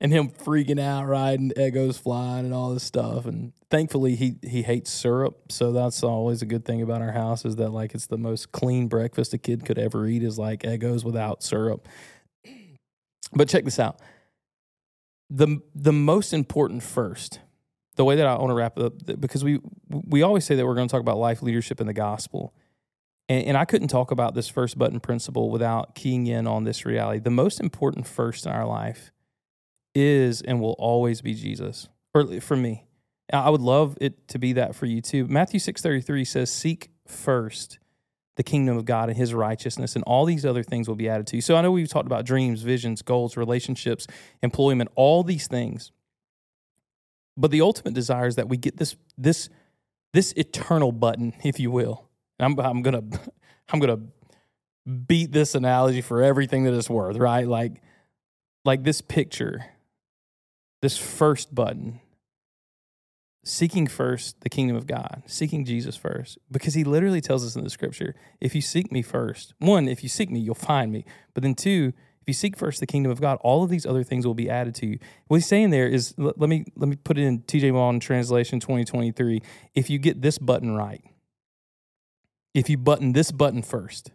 and 0.00 0.12
him 0.12 0.30
freaking 0.30 0.80
out, 0.80 1.08
and 1.34 1.54
Eggos 1.54 1.96
flying 1.96 2.44
and 2.44 2.52
all 2.52 2.74
this 2.74 2.82
stuff. 2.82 3.24
And 3.24 3.52
thankfully, 3.70 4.16
he 4.16 4.34
he 4.42 4.62
hates 4.62 4.90
syrup, 4.90 5.52
so 5.52 5.70
that's 5.70 6.02
always 6.02 6.42
a 6.42 6.46
good 6.46 6.64
thing 6.64 6.82
about 6.82 7.02
our 7.02 7.12
house 7.12 7.44
is 7.44 7.54
that 7.54 7.70
like 7.70 7.94
it's 7.94 8.06
the 8.06 8.18
most 8.18 8.50
clean 8.50 8.88
breakfast 8.88 9.32
a 9.32 9.38
kid 9.38 9.64
could 9.64 9.78
ever 9.78 10.08
eat 10.08 10.24
is 10.24 10.40
like 10.40 10.62
Eggos 10.62 11.04
without 11.04 11.44
syrup. 11.44 11.86
But 13.32 13.48
check 13.48 13.64
this 13.64 13.78
out. 13.78 13.98
The 15.30 15.60
the 15.74 15.92
most 15.92 16.32
important 16.32 16.82
first, 16.82 17.40
the 17.96 18.04
way 18.04 18.16
that 18.16 18.26
I 18.26 18.36
want 18.36 18.50
to 18.50 18.54
wrap 18.54 18.78
up, 18.78 18.94
because 19.18 19.42
we 19.42 19.60
we 19.88 20.22
always 20.22 20.44
say 20.44 20.54
that 20.54 20.66
we're 20.66 20.74
going 20.74 20.88
to 20.88 20.92
talk 20.92 21.00
about 21.00 21.18
life, 21.18 21.42
leadership, 21.42 21.80
and 21.80 21.88
the 21.88 21.94
gospel. 21.94 22.54
And, 23.28 23.46
and 23.46 23.56
I 23.56 23.64
couldn't 23.64 23.88
talk 23.88 24.10
about 24.10 24.34
this 24.34 24.48
first 24.48 24.76
button 24.76 25.00
principle 25.00 25.50
without 25.50 25.94
keying 25.94 26.26
in 26.26 26.46
on 26.46 26.64
this 26.64 26.84
reality. 26.84 27.20
The 27.20 27.30
most 27.30 27.60
important 27.60 28.06
first 28.06 28.46
in 28.46 28.52
our 28.52 28.66
life 28.66 29.12
is 29.94 30.42
and 30.42 30.60
will 30.60 30.76
always 30.78 31.22
be 31.22 31.34
Jesus. 31.34 31.88
Or 32.14 32.40
for 32.40 32.56
me. 32.56 32.84
I 33.32 33.48
would 33.48 33.62
love 33.62 33.96
it 34.00 34.28
to 34.28 34.38
be 34.38 34.52
that 34.54 34.74
for 34.74 34.84
you 34.84 35.00
too. 35.00 35.26
Matthew 35.26 35.58
6:33 35.58 36.26
says 36.26 36.52
seek 36.52 36.90
first 37.06 37.78
the 38.36 38.42
kingdom 38.42 38.76
of 38.76 38.84
God 38.84 39.08
and 39.08 39.16
his 39.16 39.34
righteousness, 39.34 39.94
and 39.94 40.04
all 40.04 40.24
these 40.24 40.46
other 40.46 40.62
things 40.62 40.88
will 40.88 40.96
be 40.96 41.08
added 41.08 41.26
to 41.28 41.36
you. 41.36 41.42
So 41.42 41.56
I 41.56 41.60
know 41.62 41.70
we've 41.70 41.88
talked 41.88 42.06
about 42.06 42.24
dreams, 42.24 42.62
visions, 42.62 43.02
goals, 43.02 43.36
relationships, 43.36 44.06
employment, 44.42 44.90
all 44.94 45.22
these 45.22 45.46
things. 45.46 45.92
But 47.36 47.50
the 47.50 47.60
ultimate 47.60 47.94
desire 47.94 48.26
is 48.26 48.36
that 48.36 48.48
we 48.48 48.56
get 48.56 48.76
this 48.76 48.96
this 49.16 49.48
this 50.12 50.32
eternal 50.32 50.92
button, 50.92 51.32
if 51.42 51.58
you 51.58 51.70
will. 51.70 52.08
I'm 52.38 52.58
I'm 52.58 52.82
gonna 52.82 53.02
I'm 53.68 53.80
gonna 53.80 54.00
beat 55.06 55.32
this 55.32 55.54
analogy 55.54 56.00
for 56.00 56.22
everything 56.22 56.64
that 56.64 56.74
it's 56.74 56.90
worth, 56.90 57.16
right? 57.16 57.46
Like 57.46 57.82
like 58.64 58.84
this 58.84 59.00
picture, 59.00 59.64
this 60.80 60.96
first 60.96 61.54
button 61.54 62.00
seeking 63.44 63.86
first 63.86 64.40
the 64.40 64.48
kingdom 64.48 64.76
of 64.76 64.86
God, 64.86 65.22
seeking 65.26 65.64
Jesus 65.64 65.96
first, 65.96 66.38
because 66.50 66.74
he 66.74 66.84
literally 66.84 67.20
tells 67.20 67.44
us 67.44 67.56
in 67.56 67.64
the 67.64 67.70
scripture 67.70 68.14
if 68.40 68.54
you 68.54 68.60
seek 68.60 68.92
me 68.92 69.02
first, 69.02 69.54
one, 69.58 69.88
if 69.88 70.02
you 70.02 70.08
seek 70.08 70.30
me, 70.30 70.38
you'll 70.38 70.54
find 70.54 70.92
me. 70.92 71.04
But 71.34 71.42
then 71.42 71.54
two, 71.54 71.92
if 72.20 72.28
you 72.28 72.34
seek 72.34 72.56
first 72.56 72.78
the 72.78 72.86
kingdom 72.86 73.10
of 73.10 73.20
God, 73.20 73.38
all 73.40 73.64
of 73.64 73.70
these 73.70 73.84
other 73.84 74.04
things 74.04 74.24
will 74.24 74.34
be 74.34 74.48
added 74.48 74.76
to 74.76 74.86
you. 74.86 74.98
What 75.26 75.38
he's 75.38 75.46
saying 75.46 75.70
there 75.70 75.88
is 75.88 76.14
let, 76.16 76.38
let 76.38 76.48
me 76.48 76.64
let 76.76 76.88
me 76.88 76.94
put 76.94 77.18
it 77.18 77.22
in 77.22 77.40
TJ 77.40 77.72
Mauldin 77.72 78.00
translation 78.00 78.60
2023. 78.60 79.42
If 79.74 79.90
you 79.90 79.98
get 79.98 80.22
this 80.22 80.38
button 80.38 80.76
right, 80.76 81.02
if 82.54 82.70
you 82.70 82.78
button 82.78 83.12
this 83.12 83.32
button 83.32 83.62
first, 83.62 84.12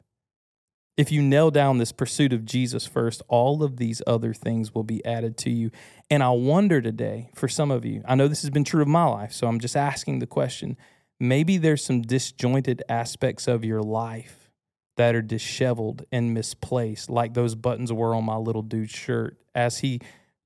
if 0.97 1.11
you 1.11 1.21
nail 1.21 1.51
down 1.51 1.77
this 1.77 1.91
pursuit 1.91 2.33
of 2.33 2.43
Jesus 2.43 2.87
first, 2.87 3.21
all 3.27 3.63
of 3.63 3.77
these 3.77 4.01
other 4.07 4.33
things 4.33 4.73
will 4.73 4.83
be 4.83 5.05
added 5.05 5.37
to 5.37 5.51
you. 5.51 5.69
And 6.09 6.23
I 6.23 6.31
wonder 6.31 6.81
today, 6.81 7.29
for 7.35 7.47
some 7.47 7.69
of 7.69 7.85
you, 7.85 8.01
I 8.07 8.15
know 8.15 8.27
this 8.27 8.41
has 8.41 8.49
been 8.49 8.63
true 8.63 8.81
of 8.81 8.87
my 8.87 9.05
life, 9.05 9.31
so 9.31 9.47
I'm 9.47 9.59
just 9.59 9.77
asking 9.77 10.19
the 10.19 10.27
question 10.27 10.75
maybe 11.19 11.57
there's 11.57 11.83
some 11.83 12.01
disjointed 12.01 12.83
aspects 12.89 13.47
of 13.47 13.65
your 13.65 13.81
life 13.81 14.51
that 14.97 15.15
are 15.15 15.21
disheveled 15.21 16.03
and 16.11 16.33
misplaced, 16.33 17.09
like 17.09 17.33
those 17.33 17.55
buttons 17.55 17.93
were 17.93 18.15
on 18.15 18.23
my 18.23 18.35
little 18.35 18.63
dude's 18.63 18.91
shirt. 18.91 19.37
As 19.53 19.79
he 19.79 19.99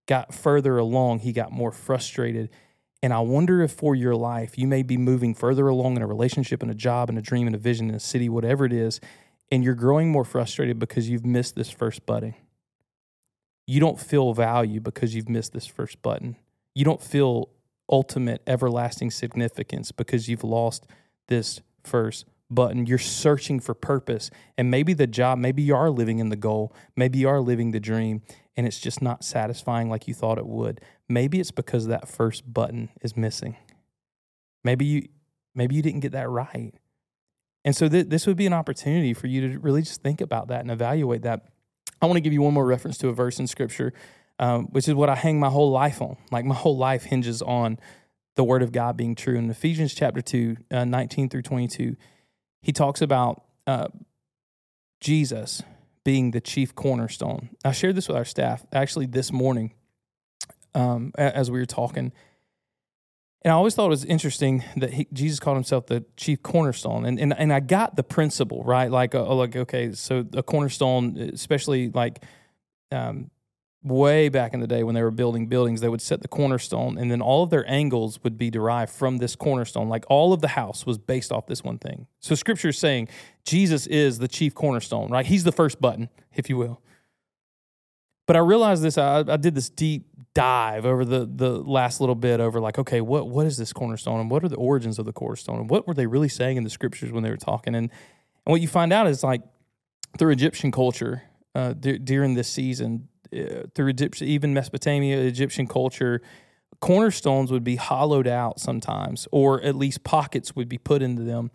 got 0.07 0.33
further 0.33 0.77
along, 0.77 1.19
he 1.19 1.31
got 1.31 1.51
more 1.51 1.71
frustrated. 1.71 2.49
And 3.03 3.13
I 3.13 3.19
wonder 3.19 3.61
if 3.61 3.71
for 3.71 3.95
your 3.95 4.15
life, 4.15 4.57
you 4.57 4.67
may 4.67 4.83
be 4.83 4.97
moving 4.97 5.33
further 5.33 5.67
along 5.67 5.95
in 5.95 6.01
a 6.01 6.07
relationship, 6.07 6.61
in 6.63 6.69
a 6.69 6.75
job, 6.75 7.09
in 7.09 7.17
a 7.17 7.21
dream, 7.21 7.47
in 7.47 7.55
a 7.55 7.57
vision, 7.57 7.89
in 7.89 7.95
a 7.95 7.99
city, 7.99 8.29
whatever 8.29 8.65
it 8.65 8.73
is 8.73 8.99
and 9.51 9.63
you're 9.63 9.75
growing 9.75 10.09
more 10.09 10.23
frustrated 10.23 10.79
because 10.79 11.09
you've 11.09 11.25
missed 11.25 11.55
this 11.55 11.69
first 11.69 12.05
button. 12.05 12.33
You 13.67 13.79
don't 13.79 13.99
feel 13.99 14.33
value 14.33 14.79
because 14.79 15.13
you've 15.13 15.29
missed 15.29 15.53
this 15.53 15.67
first 15.67 16.01
button. 16.01 16.37
You 16.73 16.85
don't 16.85 17.01
feel 17.01 17.49
ultimate 17.91 18.41
everlasting 18.47 19.11
significance 19.11 19.91
because 19.91 20.29
you've 20.29 20.43
lost 20.43 20.87
this 21.27 21.61
first 21.83 22.25
button. 22.49 22.85
You're 22.85 22.97
searching 22.97 23.59
for 23.59 23.73
purpose. 23.73 24.31
And 24.57 24.71
maybe 24.71 24.93
the 24.93 25.07
job, 25.07 25.37
maybe 25.37 25.61
you 25.61 25.75
are 25.75 25.89
living 25.89 26.19
in 26.19 26.29
the 26.29 26.35
goal, 26.35 26.73
maybe 26.95 27.19
you 27.19 27.29
are 27.29 27.41
living 27.41 27.71
the 27.71 27.79
dream, 27.79 28.21
and 28.55 28.65
it's 28.65 28.79
just 28.79 29.01
not 29.01 29.23
satisfying 29.23 29.89
like 29.89 30.07
you 30.07 30.13
thought 30.13 30.37
it 30.37 30.47
would. 30.47 30.81
Maybe 31.07 31.39
it's 31.39 31.51
because 31.51 31.87
that 31.87 32.07
first 32.07 32.53
button 32.53 32.89
is 33.01 33.15
missing. 33.17 33.57
Maybe 34.63 34.85
you 34.85 35.07
maybe 35.55 35.75
you 35.75 35.81
didn't 35.81 36.01
get 36.01 36.11
that 36.13 36.29
right. 36.29 36.73
And 37.63 37.75
so 37.75 37.87
th- 37.87 38.07
this 38.07 38.25
would 38.27 38.37
be 38.37 38.45
an 38.45 38.53
opportunity 38.53 39.13
for 39.13 39.27
you 39.27 39.49
to 39.49 39.59
really 39.59 39.81
just 39.81 40.01
think 40.01 40.21
about 40.21 40.47
that 40.47 40.61
and 40.61 40.71
evaluate 40.71 41.23
that. 41.23 41.45
I 42.01 42.05
want 42.07 42.17
to 42.17 42.21
give 42.21 42.33
you 42.33 42.41
one 42.41 42.53
more 42.53 42.65
reference 42.65 42.97
to 42.99 43.09
a 43.09 43.13
verse 43.13 43.39
in 43.39 43.47
scripture, 43.47 43.93
um, 44.39 44.65
which 44.67 44.87
is 44.87 44.95
what 44.95 45.09
I 45.09 45.15
hang 45.15 45.39
my 45.39 45.49
whole 45.49 45.71
life 45.71 46.01
on. 46.01 46.17
Like 46.31 46.45
my 46.45 46.55
whole 46.55 46.77
life 46.77 47.03
hinges 47.03 47.41
on 47.41 47.77
the 48.35 48.43
word 48.43 48.63
of 48.63 48.71
God 48.71 48.97
being 48.97 49.13
true. 49.13 49.37
In 49.37 49.49
Ephesians 49.49 49.93
chapter 49.93 50.21
2, 50.21 50.57
uh, 50.71 50.85
19 50.85 51.29
through 51.29 51.43
22, 51.43 51.95
he 52.61 52.71
talks 52.71 53.01
about 53.01 53.43
uh, 53.67 53.87
Jesus 54.99 55.61
being 56.03 56.31
the 56.31 56.41
chief 56.41 56.73
cornerstone. 56.73 57.49
I 57.63 57.71
shared 57.73 57.95
this 57.95 58.07
with 58.07 58.17
our 58.17 58.25
staff 58.25 58.65
actually 58.73 59.05
this 59.05 59.31
morning 59.31 59.73
um, 60.73 61.11
as 61.17 61.51
we 61.51 61.59
were 61.59 61.65
talking. 61.65 62.11
And 63.43 63.51
I 63.51 63.55
always 63.55 63.73
thought 63.73 63.85
it 63.85 63.89
was 63.89 64.05
interesting 64.05 64.63
that 64.77 64.93
he, 64.93 65.07
Jesus 65.11 65.39
called 65.39 65.57
himself 65.57 65.87
the 65.87 66.05
chief 66.15 66.43
cornerstone, 66.43 67.05
and 67.05 67.19
and 67.19 67.33
and 67.37 67.51
I 67.51 67.59
got 67.59 67.95
the 67.95 68.03
principle 68.03 68.63
right. 68.63 68.91
Like, 68.91 69.15
uh, 69.15 69.33
like 69.33 69.55
okay, 69.55 69.93
so 69.93 70.25
a 70.33 70.43
cornerstone, 70.43 71.17
especially 71.17 71.89
like 71.89 72.23
um, 72.91 73.31
way 73.83 74.29
back 74.29 74.53
in 74.53 74.59
the 74.59 74.67
day 74.67 74.83
when 74.83 74.93
they 74.93 75.01
were 75.01 75.09
building 75.09 75.47
buildings, 75.47 75.81
they 75.81 75.89
would 75.89 76.01
set 76.01 76.21
the 76.21 76.27
cornerstone, 76.27 76.99
and 76.99 77.09
then 77.09 77.19
all 77.19 77.41
of 77.41 77.49
their 77.49 77.67
angles 77.67 78.19
would 78.23 78.37
be 78.37 78.51
derived 78.51 78.91
from 78.91 79.17
this 79.17 79.35
cornerstone. 79.35 79.89
Like 79.89 80.05
all 80.07 80.33
of 80.33 80.41
the 80.41 80.49
house 80.49 80.85
was 80.85 80.99
based 80.99 81.31
off 81.31 81.47
this 81.47 81.63
one 81.63 81.79
thing. 81.79 82.05
So 82.19 82.35
Scripture 82.35 82.69
is 82.69 82.77
saying 82.77 83.07
Jesus 83.43 83.87
is 83.87 84.19
the 84.19 84.27
chief 84.27 84.53
cornerstone, 84.53 85.09
right? 85.09 85.25
He's 85.25 85.43
the 85.43 85.51
first 85.51 85.81
button, 85.81 86.09
if 86.35 86.47
you 86.47 86.57
will. 86.57 86.79
But 88.27 88.35
I 88.35 88.39
realized 88.39 88.83
this. 88.83 88.97
I, 88.97 89.23
I 89.27 89.37
did 89.37 89.55
this 89.55 89.69
deep 89.69 90.05
dive 90.33 90.85
over 90.85 91.03
the 91.03 91.29
the 91.33 91.49
last 91.49 91.99
little 91.99 92.15
bit 92.15 92.39
over 92.39 92.59
like, 92.59 92.79
okay, 92.79 93.01
what 93.01 93.27
what 93.27 93.45
is 93.45 93.57
this 93.57 93.73
cornerstone, 93.73 94.19
and 94.19 94.31
what 94.31 94.43
are 94.43 94.49
the 94.49 94.55
origins 94.55 94.99
of 94.99 95.05
the 95.05 95.13
cornerstone, 95.13 95.59
and 95.59 95.69
what 95.69 95.87
were 95.87 95.93
they 95.93 96.07
really 96.07 96.29
saying 96.29 96.57
in 96.57 96.63
the 96.63 96.69
scriptures 96.69 97.11
when 97.11 97.23
they 97.23 97.29
were 97.29 97.37
talking? 97.37 97.75
And 97.75 97.89
and 98.45 98.51
what 98.51 98.61
you 98.61 98.67
find 98.67 98.91
out 98.93 99.07
is 99.07 99.23
like 99.23 99.41
through 100.17 100.31
Egyptian 100.31 100.71
culture 100.71 101.23
uh, 101.55 101.73
d- 101.73 101.97
during 101.97 102.33
this 102.33 102.47
season, 102.47 103.07
uh, 103.35 103.63
through 103.75 103.89
Egyptian, 103.89 104.27
even 104.27 104.53
Mesopotamia, 104.53 105.19
Egyptian 105.19 105.67
culture, 105.67 106.21
cornerstones 106.79 107.51
would 107.51 107.63
be 107.63 107.75
hollowed 107.75 108.27
out 108.27 108.59
sometimes, 108.59 109.27
or 109.31 109.61
at 109.61 109.75
least 109.75 110.03
pockets 110.03 110.55
would 110.55 110.69
be 110.69 110.77
put 110.77 111.01
into 111.01 111.23
them 111.23 111.51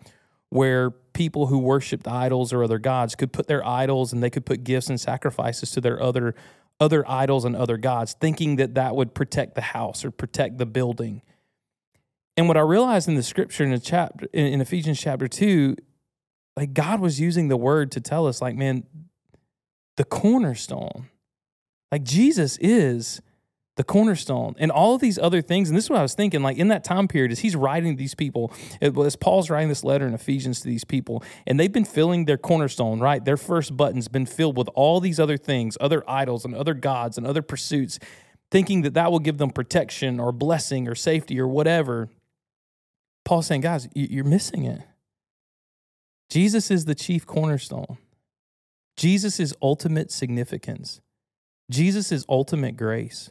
where 0.49 0.91
people 0.91 1.47
who 1.47 1.57
worshiped 1.57 2.07
idols 2.07 2.53
or 2.53 2.63
other 2.63 2.79
gods 2.79 3.15
could 3.15 3.33
put 3.33 3.47
their 3.47 3.65
idols 3.65 4.13
and 4.13 4.23
they 4.23 4.29
could 4.29 4.45
put 4.45 4.63
gifts 4.63 4.89
and 4.89 4.99
sacrifices 4.99 5.71
to 5.71 5.81
their 5.81 6.01
other 6.01 6.35
other 6.79 7.09
idols 7.09 7.45
and 7.45 7.55
other 7.55 7.77
gods, 7.77 8.15
thinking 8.19 8.57
that 8.57 8.75
that 8.75 8.95
would 8.95 9.13
protect 9.13 9.55
the 9.55 9.61
house 9.61 10.05
or 10.05 10.11
protect 10.11 10.57
the 10.57 10.65
building. 10.65 11.21
And 12.35 12.47
what 12.47 12.57
I 12.57 12.61
realized 12.61 13.07
in 13.07 13.15
the 13.15 13.23
scripture 13.23 13.63
in, 13.63 13.71
the 13.71 13.79
chapter, 13.79 14.27
in 14.31 14.61
Ephesians 14.61 14.99
chapter 14.99 15.27
2, 15.27 15.75
like 16.55 16.73
God 16.73 16.99
was 16.99 17.19
using 17.19 17.47
the 17.47 17.57
word 17.57 17.91
to 17.93 18.01
tell 18.01 18.27
us, 18.27 18.41
like, 18.41 18.55
man, 18.55 18.83
the 19.95 20.03
cornerstone, 20.03 21.09
like 21.91 22.03
Jesus 22.03 22.57
is 22.61 23.21
the 23.77 23.83
cornerstone 23.83 24.55
and 24.57 24.71
all 24.71 24.95
of 24.95 25.01
these 25.01 25.17
other 25.17 25.41
things. 25.41 25.69
And 25.69 25.77
this 25.77 25.85
is 25.85 25.89
what 25.89 25.99
I 25.99 26.01
was 26.01 26.15
thinking, 26.15 26.41
like 26.41 26.57
in 26.57 26.67
that 26.67 26.83
time 26.83 27.07
period, 27.07 27.31
as 27.31 27.39
he's 27.39 27.55
writing 27.55 27.95
these 27.95 28.15
people, 28.15 28.51
as 28.81 29.15
Paul's 29.15 29.49
writing 29.49 29.69
this 29.69 29.83
letter 29.83 30.07
in 30.07 30.13
Ephesians 30.13 30.61
to 30.61 30.67
these 30.67 30.83
people, 30.83 31.23
and 31.45 31.59
they've 31.59 31.71
been 31.71 31.85
filling 31.85 32.25
their 32.25 32.37
cornerstone, 32.37 32.99
right? 32.99 33.23
Their 33.23 33.37
first 33.37 33.77
button's 33.77 34.07
been 34.07 34.25
filled 34.25 34.57
with 34.57 34.67
all 34.73 34.99
these 34.99 35.19
other 35.19 35.37
things, 35.37 35.77
other 35.79 36.03
idols 36.09 36.43
and 36.43 36.55
other 36.55 36.73
gods 36.73 37.17
and 37.17 37.25
other 37.25 37.41
pursuits, 37.43 37.99
thinking 38.49 38.81
that 38.81 38.95
that 38.95 39.11
will 39.11 39.19
give 39.19 39.37
them 39.37 39.51
protection 39.51 40.19
or 40.19 40.31
blessing 40.31 40.87
or 40.87 40.95
safety 40.95 41.39
or 41.39 41.47
whatever. 41.47 42.09
Paul's 43.25 43.45
saying, 43.45 43.61
guys, 43.61 43.87
you're 43.93 44.23
missing 44.23 44.65
it. 44.65 44.81
Jesus 46.29 46.71
is 46.71 46.85
the 46.85 46.95
chief 46.95 47.25
cornerstone. 47.25 47.97
Jesus 48.95 49.39
is 49.39 49.53
ultimate 49.61 50.11
significance. 50.11 50.99
Jesus 51.69 52.11
is 52.11 52.25
ultimate 52.27 52.75
grace. 52.75 53.29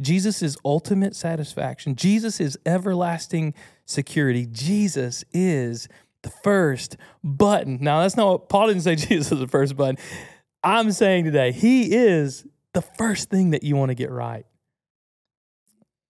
Jesus 0.00 0.42
is 0.42 0.56
ultimate 0.64 1.14
satisfaction. 1.14 1.94
Jesus 1.94 2.40
is 2.40 2.58
everlasting 2.66 3.54
security. 3.86 4.46
Jesus 4.50 5.24
is 5.32 5.88
the 6.22 6.30
first 6.30 6.96
button. 7.22 7.78
Now, 7.80 8.02
that's 8.02 8.16
not 8.16 8.30
what 8.30 8.48
Paul 8.48 8.68
didn't 8.68 8.82
say 8.82 8.96
Jesus 8.96 9.32
is 9.32 9.38
the 9.38 9.48
first 9.48 9.76
button. 9.76 9.98
I'm 10.62 10.92
saying 10.92 11.24
today, 11.24 11.52
he 11.52 11.94
is 11.94 12.46
the 12.72 12.82
first 12.82 13.30
thing 13.30 13.50
that 13.50 13.62
you 13.62 13.76
want 13.76 13.90
to 13.90 13.94
get 13.94 14.10
right. 14.10 14.46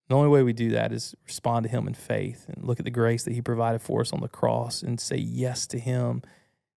The 0.08 0.14
only 0.14 0.28
way 0.28 0.42
we 0.42 0.52
do 0.52 0.70
that 0.70 0.92
is 0.92 1.14
respond 1.24 1.64
to 1.64 1.70
him 1.70 1.86
in 1.88 1.94
faith 1.94 2.46
and 2.48 2.64
look 2.64 2.78
at 2.78 2.84
the 2.84 2.90
grace 2.90 3.24
that 3.24 3.32
he 3.32 3.40
provided 3.40 3.80
for 3.80 4.00
us 4.00 4.12
on 4.12 4.20
the 4.20 4.28
cross 4.28 4.82
and 4.82 5.00
say 5.00 5.16
yes 5.16 5.66
to 5.68 5.78
him 5.78 6.22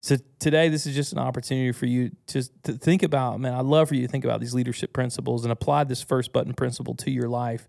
so 0.05 0.17
today, 0.37 0.69
this 0.69 0.85
is 0.85 0.93
just 0.93 1.13
an 1.13 1.17
opportunity 1.17 1.71
for 1.71 1.87
you 1.87 2.11
to, 2.27 2.43
to 2.61 2.73
think 2.73 3.01
about, 3.01 3.39
man, 3.39 3.55
I'd 3.55 3.65
love 3.65 3.87
for 3.87 3.95
you 3.95 4.03
to 4.03 4.07
think 4.07 4.23
about 4.23 4.39
these 4.39 4.53
leadership 4.53 4.93
principles 4.93 5.43
and 5.43 5.51
apply 5.51 5.85
this 5.85 6.03
first 6.03 6.31
button 6.31 6.53
principle 6.53 6.93
to 6.97 7.09
your 7.09 7.27
life. 7.27 7.67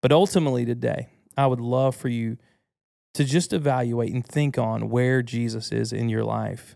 But 0.00 0.10
ultimately, 0.10 0.64
today, 0.64 1.08
I 1.36 1.46
would 1.46 1.60
love 1.60 1.94
for 1.94 2.08
you 2.08 2.38
to 3.12 3.22
just 3.22 3.52
evaluate 3.52 4.14
and 4.14 4.24
think 4.26 4.56
on 4.56 4.88
where 4.88 5.20
Jesus 5.20 5.72
is 5.72 5.92
in 5.92 6.08
your 6.08 6.24
life. 6.24 6.74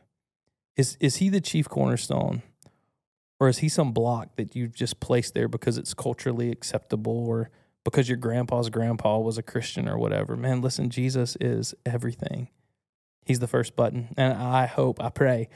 Is, 0.77 0.99
is 1.01 1.17
he 1.17 1.31
the 1.31 1.41
chief 1.41 1.71
cornerstone? 1.71 2.43
Or 3.41 3.49
is 3.49 3.59
he 3.59 3.71
some 3.71 3.93
block 3.93 4.37
that 4.37 4.55
you've 4.55 4.75
just 4.75 5.01
placed 5.01 5.33
there 5.33 5.49
because 5.49 5.79
it's 5.79 5.95
culturally 5.95 6.51
acceptable 6.51 7.27
or 7.27 7.49
because 7.83 8.11
your 8.11 8.19
grandpa's 8.19 8.69
grandpa 8.69 9.17
was 9.21 9.39
a 9.39 9.43
Christian 9.43 9.89
or 9.89 9.97
whatever? 9.97 10.37
Man, 10.37 10.61
listen, 10.61 10.91
Jesus 10.91 11.35
is 11.41 11.75
everything. 11.87 12.51
He's 13.29 13.39
the 13.39 13.47
first 13.47 13.77
button. 13.77 14.09
And 14.17 14.33
I 14.33 14.65
hope, 14.65 15.05
I 15.05 15.11
pray 15.11 15.51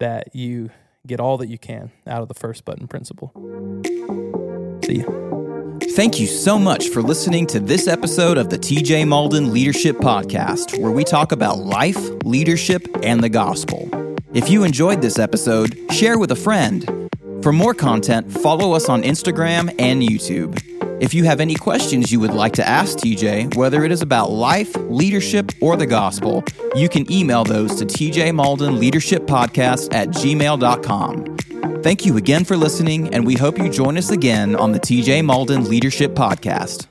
that 0.00 0.34
you 0.34 0.70
get 1.06 1.20
all 1.20 1.36
that 1.36 1.48
you 1.48 1.58
can 1.58 1.92
out 2.06 2.22
of 2.22 2.28
the 2.28 2.34
first 2.34 2.64
button 2.64 2.88
principle. 2.88 3.32
See 4.84 4.96
you. 4.96 5.78
Thank 5.90 6.18
you 6.18 6.26
so 6.26 6.58
much 6.58 6.88
for 6.88 7.02
listening 7.02 7.46
to 7.48 7.60
this 7.60 7.86
episode 7.86 8.38
of 8.38 8.48
the 8.48 8.56
TJ 8.56 9.04
Mauldin 9.04 9.52
Leadership 9.52 9.96
Podcast, 9.96 10.80
where 10.80 10.90
we 10.90 11.04
talk 11.04 11.30
about 11.32 11.58
life, 11.58 11.98
leadership, 12.24 12.88
and 13.02 13.22
the 13.22 13.28
gospel. 13.28 13.90
If 14.32 14.48
you 14.48 14.64
enjoyed 14.64 15.02
this 15.02 15.18
episode, 15.18 15.76
share 15.92 16.18
with 16.18 16.30
a 16.30 16.36
friend. 16.36 17.10
For 17.42 17.52
more 17.52 17.74
content, 17.74 18.32
follow 18.32 18.72
us 18.72 18.88
on 18.88 19.02
Instagram 19.02 19.74
and 19.78 20.02
YouTube. 20.02 20.77
If 21.00 21.14
you 21.14 21.24
have 21.24 21.38
any 21.38 21.54
questions 21.54 22.10
you 22.10 22.18
would 22.20 22.32
like 22.32 22.54
to 22.54 22.66
ask 22.66 22.98
TJ, 22.98 23.54
whether 23.54 23.84
it 23.84 23.92
is 23.92 24.02
about 24.02 24.32
life, 24.32 24.74
leadership, 24.76 25.52
or 25.60 25.76
the 25.76 25.86
gospel, 25.86 26.42
you 26.74 26.88
can 26.88 27.10
email 27.10 27.44
those 27.44 27.76
to 27.76 27.86
TJ 27.86 28.30
Mauldin 28.32 28.78
Leadership 28.78 29.22
Podcast 29.22 29.94
at 29.94 30.08
gmail.com. 30.08 31.36
Thank 31.82 32.04
you 32.04 32.16
again 32.16 32.44
for 32.44 32.56
listening, 32.56 33.14
and 33.14 33.24
we 33.24 33.36
hope 33.36 33.58
you 33.58 33.70
join 33.70 33.96
us 33.96 34.10
again 34.10 34.56
on 34.56 34.72
the 34.72 34.80
TJ 34.80 35.22
Mauldin 35.22 35.68
Leadership 35.68 36.14
Podcast. 36.14 36.88